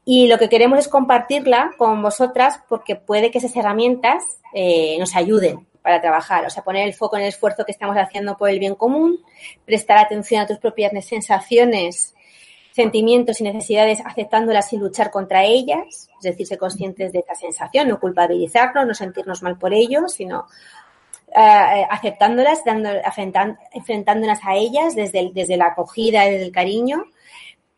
Y 0.05 0.29
lo 0.29 0.39
que 0.39 0.49
queremos 0.49 0.79
es 0.79 0.89
compartirla 0.89 1.73
con 1.79 2.03
vosotras 2.03 2.61
porque 2.69 2.97
puede 2.97 3.31
que 3.31 3.39
esas 3.39 3.57
herramientas 3.57 4.23
eh, 4.53 4.97
nos 4.99 5.17
ayuden 5.17 5.67
para 5.83 6.01
trabajar, 6.01 6.47
o 6.47 6.51
sea, 6.51 6.63
poner 6.63 6.87
el 6.87 6.95
foco 6.95 7.17
en 7.17 7.23
el 7.23 7.29
esfuerzo 7.29 7.65
que 7.65 7.73
estamos 7.73 7.97
haciendo 7.97 8.37
por 8.39 8.49
el 8.49 8.59
bien 8.59 8.75
común, 8.75 9.23
prestar 9.67 9.99
atención 9.99 10.41
a 10.41 10.47
tus 10.47 10.59
propias 10.59 10.93
sensaciones, 11.05 12.15
sentimientos 12.75 13.41
y 13.41 13.45
necesidades, 13.45 14.01
aceptándolas 14.05 14.69
sin 14.69 14.81
luchar 14.81 15.13
contra 15.13 15.45
ellas, 15.45 16.09
es 16.19 16.23
decir, 16.23 16.45
ser 16.45 16.59
conscientes 16.59 17.13
de 17.13 17.21
esta 17.21 17.37
sensación, 17.37 17.87
no 17.87 18.01
culpabilizarnos, 18.01 18.85
no 18.85 18.95
sentirnos 18.95 19.45
mal 19.45 19.57
por 19.57 19.73
ello, 19.73 20.09
sino 20.09 20.47
eh, 21.29 21.87
aceptándolas, 21.89 22.65
dando, 22.65 22.91
enfrentándolas 23.73 24.41
a 24.43 24.57
ellas 24.57 24.97
desde, 24.97 25.31
desde 25.33 25.57
la 25.57 25.67
acogida 25.67 26.23
desde 26.25 26.47
el 26.47 26.51
cariño, 26.53 27.05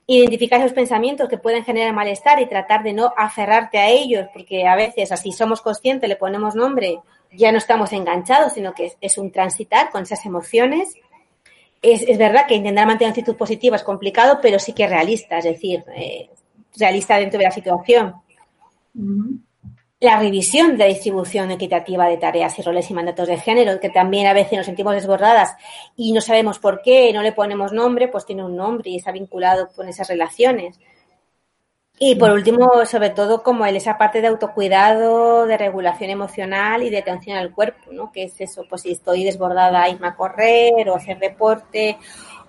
identificar 0.07 0.61
esos 0.61 0.73
pensamientos 0.73 1.29
que 1.29 1.37
pueden 1.37 1.63
generar 1.63 1.93
malestar 1.93 2.41
y 2.41 2.47
tratar 2.47 2.83
de 2.83 2.95
no 2.95 3.13
aferrarte 3.19 3.79
a 3.79 3.91
ellos, 3.91 4.27
porque 4.33 4.67
a 4.67 4.77
veces 4.77 5.13
así 5.13 5.31
somos 5.31 5.61
conscientes, 5.61 6.09
le 6.09 6.17
ponemos 6.17 6.55
nombre, 6.55 7.01
ya 7.33 7.53
no 7.53 7.59
estamos 7.59 7.93
enganchados, 7.93 8.55
sino 8.55 8.73
que 8.73 8.93
es, 8.99 9.19
un 9.19 9.31
transitar 9.31 9.91
con 9.91 10.05
esas 10.05 10.25
emociones. 10.25 10.95
Es, 11.93 12.03
es, 12.03 12.19
verdad 12.19 12.47
que 12.49 12.55
intentar 12.55 12.87
mantener 12.87 13.13
una 13.13 13.21
actitud 13.21 13.37
positiva 13.37 13.77
es 13.77 13.83
complicado, 13.83 14.39
pero 14.43 14.59
sí 14.59 14.73
que 14.73 14.85
es 14.85 14.91
realista, 14.91 15.39
es 15.39 15.45
decir, 15.45 15.85
eh, 15.95 16.31
realista 16.77 17.17
dentro 17.17 17.39
de 17.39 17.45
la 17.45 17.51
situación 17.51 18.15
la 19.99 20.19
revisión 20.19 20.73
de 20.73 20.79
la 20.79 20.87
distribución 20.87 21.51
equitativa 21.51 22.07
de 22.09 22.19
tareas 22.19 22.59
y 22.59 22.63
roles 22.63 22.91
y 22.91 22.95
mandatos 22.95 23.29
de 23.29 23.39
género, 23.39 23.81
que 23.81 23.89
también 23.89 24.27
a 24.27 24.35
veces 24.35 24.59
nos 24.59 24.67
sentimos 24.67 24.95
desbordadas 24.95 25.57
y 25.97 26.13
no 26.13 26.21
sabemos 26.21 26.59
por 26.59 26.83
qué, 26.83 27.13
no 27.15 27.23
le 27.23 27.33
ponemos 27.33 27.73
nombre, 27.73 28.09
pues 28.09 28.27
tiene 28.27 28.45
un 28.45 28.57
nombre 28.57 28.91
y 28.91 28.97
está 28.97 29.11
vinculado 29.11 29.69
con 29.75 29.89
esas 29.89 30.09
relaciones. 30.09 30.79
Y 31.99 32.15
por 32.17 32.31
último, 32.31 32.85
sobre 32.85 33.09
todo, 33.09 33.43
como 33.43 33.65
esa 33.65 33.97
parte 33.97 34.21
de 34.21 34.27
autocuidado, 34.27 35.47
de 35.47 35.57
regulación 35.57 36.11
emocional 36.11 36.83
y 36.83 36.91
de 36.91 36.99
atención 36.99 37.39
al 37.39 37.55
cuerpo, 37.55 37.91
¿no? 37.91 38.13
Que 38.13 38.25
es 38.25 38.39
eso, 38.41 38.65
pues 38.69 38.83
si 38.83 38.93
estoy 38.93 39.25
desbordada, 39.25 39.89
irme 39.89 40.09
a 40.09 40.15
correr 40.15 40.91
o 40.91 40.97
hacer 40.97 41.19
deporte 41.19 41.97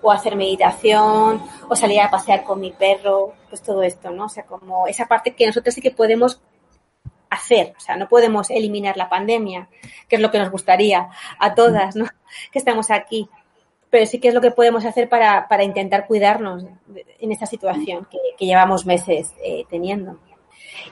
o 0.02 0.12
hacer 0.12 0.36
meditación 0.36 1.42
o 1.68 1.74
salir 1.74 2.00
a 2.00 2.10
pasear 2.10 2.44
con 2.44 2.60
mi 2.60 2.72
perro, 2.72 3.32
pues 3.48 3.62
todo 3.62 3.82
esto, 3.82 4.10
¿no? 4.10 4.26
O 4.26 4.28
sea, 4.28 4.44
como 4.44 4.86
esa 4.86 5.06
parte 5.06 5.34
que 5.34 5.46
nosotros 5.46 5.74
sí 5.74 5.80
que 5.80 5.92
podemos 5.92 6.42
hacer. 7.30 7.74
O 7.76 7.80
sea, 7.80 7.96
no 7.96 8.08
podemos 8.08 8.50
eliminar 8.50 8.96
la 8.96 9.08
pandemia, 9.08 9.68
que 10.08 10.16
es 10.16 10.22
lo 10.22 10.30
que 10.30 10.38
nos 10.38 10.50
gustaría 10.50 11.08
a 11.38 11.54
todas, 11.54 11.96
¿no? 11.96 12.06
Que 12.52 12.58
estamos 12.58 12.90
aquí. 12.90 13.30
Pero 13.90 14.06
sí 14.06 14.18
que 14.18 14.28
es 14.28 14.34
lo 14.34 14.40
que 14.40 14.50
podemos 14.50 14.84
hacer 14.84 15.08
para, 15.08 15.46
intentar 15.64 16.06
cuidarnos 16.06 16.64
en 17.20 17.32
esta 17.32 17.46
situación 17.46 18.06
que, 18.10 18.46
llevamos 18.46 18.86
meses 18.86 19.32
eh, 19.42 19.64
teniendo. 19.70 20.18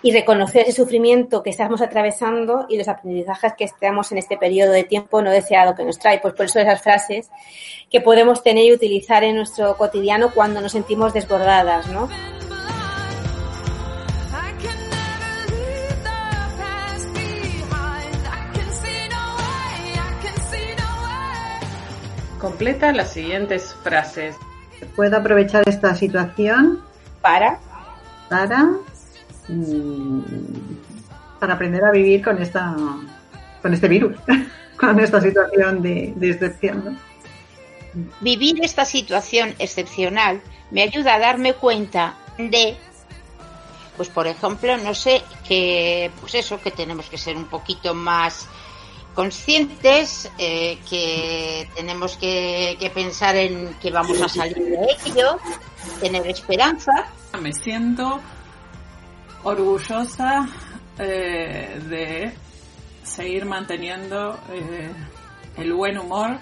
Y 0.03 0.13
reconocer 0.13 0.63
ese 0.63 0.73
sufrimiento 0.73 1.43
que 1.43 1.51
estamos 1.51 1.81
atravesando 1.81 2.67
y 2.69 2.77
los 2.77 2.89
aprendizajes 2.89 3.55
que 3.57 3.65
estamos 3.65 4.11
en 4.13 4.19
este 4.19 4.37
periodo 4.37 4.73
de 4.73 4.85
tiempo 4.85 5.23
no 5.23 5.31
deseado 5.31 5.75
que 5.75 5.85
nos 5.85 5.99
trae. 5.99 6.21
Pues 6.21 6.35
por 6.35 6.47
eso 6.47 6.59
esas 6.59 6.83
frases 6.83 7.31
que 7.91 8.01
podemos 8.01 8.43
tener 8.43 8.65
y 8.65 8.73
utilizar 8.73 9.25
en 9.25 9.37
nuestro 9.37 9.77
cotidiano 9.77 10.33
cuando 10.35 10.61
nos 10.61 10.73
sentimos 10.73 11.13
desbordadas, 11.13 11.87
¿no? 11.89 12.09
Completa 22.47 22.93
las 22.93 23.13
siguientes 23.13 23.75
frases. 23.83 24.37
Puedo 24.95 25.17
aprovechar 25.17 25.69
esta 25.69 25.97
situación 25.97 26.81
para 27.21 27.59
para 28.29 28.71
mm, 29.49 30.21
para 31.41 31.55
aprender 31.55 31.85
a 31.85 31.91
vivir 31.91 32.23
con 32.23 32.41
esta 32.41 32.77
con 33.61 33.75
este 33.75 33.89
virus, 33.89 34.17
con 34.79 35.01
esta 35.01 35.21
situación 35.21 35.83
de, 35.83 36.15
excepción. 36.23 36.97
Vivir 38.21 38.65
esta 38.65 38.85
situación 38.85 39.53
excepcional 39.59 40.41
me 40.71 40.83
ayuda 40.83 41.17
a 41.17 41.19
darme 41.19 41.53
cuenta 41.55 42.15
de 42.39 42.77
pues 43.97 44.09
por 44.09 44.29
ejemplo, 44.29 44.77
no 44.77 44.95
sé, 44.95 45.21
que 45.49 46.13
pues 46.21 46.37
eso, 46.37 46.61
que 46.61 46.71
tenemos 46.71 47.07
que 47.07 47.19
ser 47.19 47.37
un 47.37 47.47
poquito 47.47 47.93
más 47.93 48.47
conscientes 49.17 50.31
eh, 50.39 50.79
que 50.89 51.67
tenemos 51.75 52.19
que, 52.19 52.91
pensar 52.95 53.35
en 53.35 53.75
que 53.81 53.91
vamos 53.91 54.21
a 54.21 54.29
salir 54.29 54.59
de 54.59 54.87
ello, 55.07 55.39
tener 56.01 56.27
esperanza. 56.27 56.93
Me 57.41 57.53
siento 57.53 58.21
orgullosa 59.43 60.47
eh, 60.99 61.81
de 61.89 62.33
seguir 63.03 63.47
manteniendo 63.47 64.39
eh, 64.51 64.93
el 65.57 65.73
buen 65.73 65.99
humor 65.99 66.37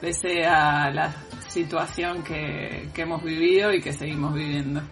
pese 0.00 0.46
a 0.46 0.90
la 0.92 1.12
situación 1.48 2.22
que 2.22 2.92
hemos 2.94 3.24
vivido 3.24 3.72
y 3.72 3.82
que 3.82 3.92
seguimos 3.92 4.34
viviendo. 4.34 4.82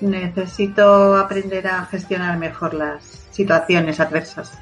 Necesito 0.00 1.16
aprender 1.16 1.68
a 1.68 1.86
gestionar 1.86 2.36
mejor 2.38 2.74
las 2.74 3.28
situaciones 3.30 4.00
adversas. 4.00 4.58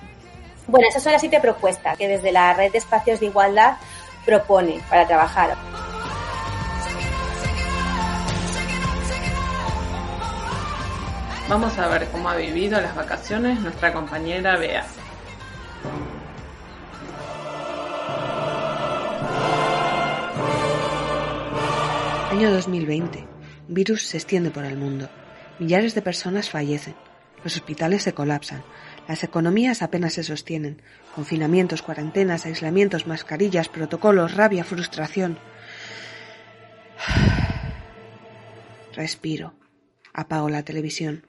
Bueno, 0.68 0.86
esas 0.86 1.02
son 1.02 1.12
las 1.12 1.22
siete 1.22 1.40
propuestas 1.40 1.96
que 1.96 2.06
desde 2.06 2.30
la 2.30 2.52
red 2.52 2.70
de 2.70 2.76
espacios 2.76 3.20
de 3.20 3.26
igualdad 3.26 3.78
propone 4.26 4.82
para 4.90 5.06
trabajar. 5.06 5.56
Vamos 11.48 11.78
a 11.78 11.88
ver 11.88 12.06
cómo 12.08 12.28
ha 12.28 12.36
vivido 12.36 12.78
las 12.78 12.94
vacaciones 12.94 13.58
nuestra 13.60 13.94
compañera 13.94 14.58
Bea. 14.58 14.84
Año 22.30 22.52
2020. 22.52 23.26
virus 23.68 24.06
se 24.06 24.18
extiende 24.18 24.50
por 24.50 24.66
el 24.66 24.76
mundo. 24.76 25.08
Millares 25.58 25.94
de 25.94 26.02
personas 26.02 26.50
fallecen. 26.50 26.94
Los 27.42 27.56
hospitales 27.56 28.02
se 28.02 28.12
colapsan. 28.12 28.62
Las 29.08 29.24
economías 29.24 29.80
apenas 29.80 30.12
se 30.12 30.22
sostienen. 30.22 30.82
Confinamientos, 31.14 31.80
cuarentenas, 31.80 32.44
aislamientos, 32.44 33.06
mascarillas, 33.06 33.70
protocolos, 33.70 34.34
rabia, 34.34 34.64
frustración. 34.64 35.38
Respiro. 38.94 39.54
Apago 40.12 40.50
la 40.50 40.62
televisión. 40.62 41.26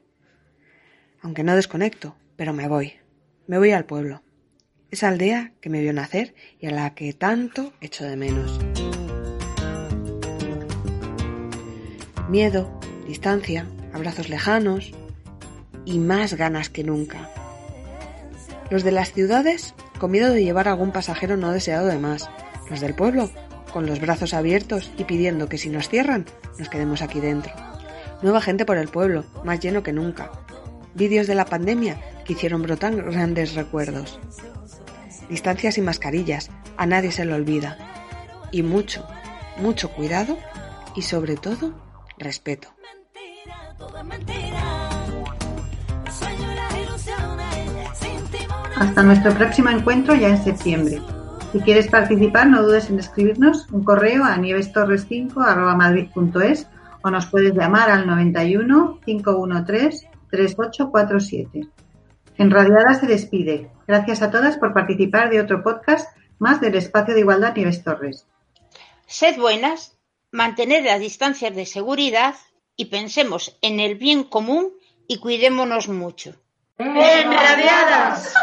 Aunque 1.21 1.45
no 1.45 1.55
desconecto, 1.55 2.17
pero 2.35 2.51
me 2.51 2.67
voy. 2.67 2.95
Me 3.47 3.57
voy 3.57 3.71
al 3.71 3.85
pueblo. 3.85 4.23
Esa 4.91 5.07
aldea 5.07 5.53
que 5.61 5.69
me 5.69 5.79
vio 5.79 5.93
nacer 5.93 6.35
y 6.59 6.67
a 6.67 6.71
la 6.71 6.93
que 6.95 7.13
tanto 7.13 7.71
echo 7.79 8.03
de 8.03 8.17
menos. 8.17 8.59
Miedo, 12.27 12.77
distancia, 13.07 13.65
abrazos 13.93 14.27
lejanos 14.27 14.91
y 15.85 15.97
más 15.99 16.33
ganas 16.33 16.69
que 16.69 16.83
nunca. 16.83 17.29
Los 18.69 18.83
de 18.83 18.91
las 18.91 19.13
ciudades, 19.13 19.73
con 19.99 20.11
miedo 20.11 20.31
de 20.31 20.43
llevar 20.43 20.67
algún 20.67 20.91
pasajero 20.91 21.37
no 21.37 21.51
deseado 21.51 21.87
de 21.87 21.97
más. 21.97 22.29
Los 22.69 22.81
del 22.81 22.93
pueblo, 22.93 23.31
con 23.73 23.85
los 23.85 23.99
brazos 23.99 24.33
abiertos 24.33 24.91
y 24.97 25.05
pidiendo 25.05 25.49
que 25.49 25.57
si 25.57 25.69
nos 25.69 25.89
cierran, 25.89 26.25
nos 26.57 26.69
quedemos 26.69 27.01
aquí 27.01 27.19
dentro. 27.19 27.51
Nueva 28.21 28.41
gente 28.41 28.65
por 28.65 28.77
el 28.77 28.87
pueblo, 28.87 29.25
más 29.43 29.59
lleno 29.59 29.81
que 29.81 29.93
nunca. 29.93 30.31
Vídeos 30.93 31.27
de 31.27 31.35
la 31.35 31.45
pandemia 31.45 31.99
que 32.25 32.33
hicieron 32.33 32.61
brotar 32.61 32.95
grandes 32.95 33.55
recuerdos. 33.55 34.19
Distancias 35.29 35.77
y 35.77 35.81
mascarillas, 35.81 36.49
a 36.77 36.85
nadie 36.85 37.11
se 37.11 37.25
lo 37.25 37.35
olvida. 37.35 37.77
Y 38.51 38.63
mucho, 38.63 39.07
mucho 39.57 39.91
cuidado 39.91 40.37
y 40.95 41.03
sobre 41.03 41.37
todo, 41.37 41.73
respeto. 42.17 42.69
Hasta 48.79 49.03
nuestro 49.03 49.33
próximo 49.33 49.69
encuentro 49.69 50.15
ya 50.15 50.29
en 50.29 50.41
septiembre. 50.41 51.01
Si 51.51 51.59
quieres 51.59 51.89
participar, 51.89 52.47
no 52.47 52.63
dudes 52.63 52.89
en 52.89 52.97
escribirnos 52.97 53.67
un 53.73 53.83
correo 53.83 54.23
a 54.23 54.37
nievestorres5 54.37 56.65
o 57.03 57.11
nos 57.11 57.25
puedes 57.25 57.53
llamar 57.53 57.89
al 57.89 58.07
91 58.07 59.01
513 59.05 60.09
3847. 60.31 61.67
Enradiada 62.37 62.93
se 62.93 63.05
despide. 63.05 63.69
Gracias 63.85 64.21
a 64.21 64.31
todas 64.31 64.55
por 64.55 64.73
participar 64.73 65.29
de 65.29 65.41
otro 65.41 65.61
podcast 65.61 66.15
más 66.37 66.61
del 66.61 66.75
Espacio 66.75 67.13
de 67.13 67.19
Igualdad 67.19 67.55
Nieves 67.55 67.83
Torres. 67.83 68.27
Sed 69.07 69.37
buenas, 69.37 69.97
mantener 70.31 70.85
las 70.85 71.01
distancias 71.01 71.53
de 71.53 71.65
seguridad 71.65 72.35
y 72.77 72.85
pensemos 72.85 73.57
en 73.61 73.81
el 73.81 73.95
bien 73.95 74.23
común 74.23 74.69
y 75.05 75.19
cuidémonos 75.19 75.89
mucho. 75.89 76.35
Enradiadas. 76.79 78.33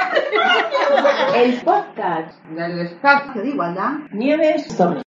El 1.35 1.59
podcast 1.63 2.39
del 2.51 2.81
espacio 2.81 3.41
de 3.41 3.49
igualdad 3.49 3.93
Nieves 4.11 4.69
Torres. 4.77 5.06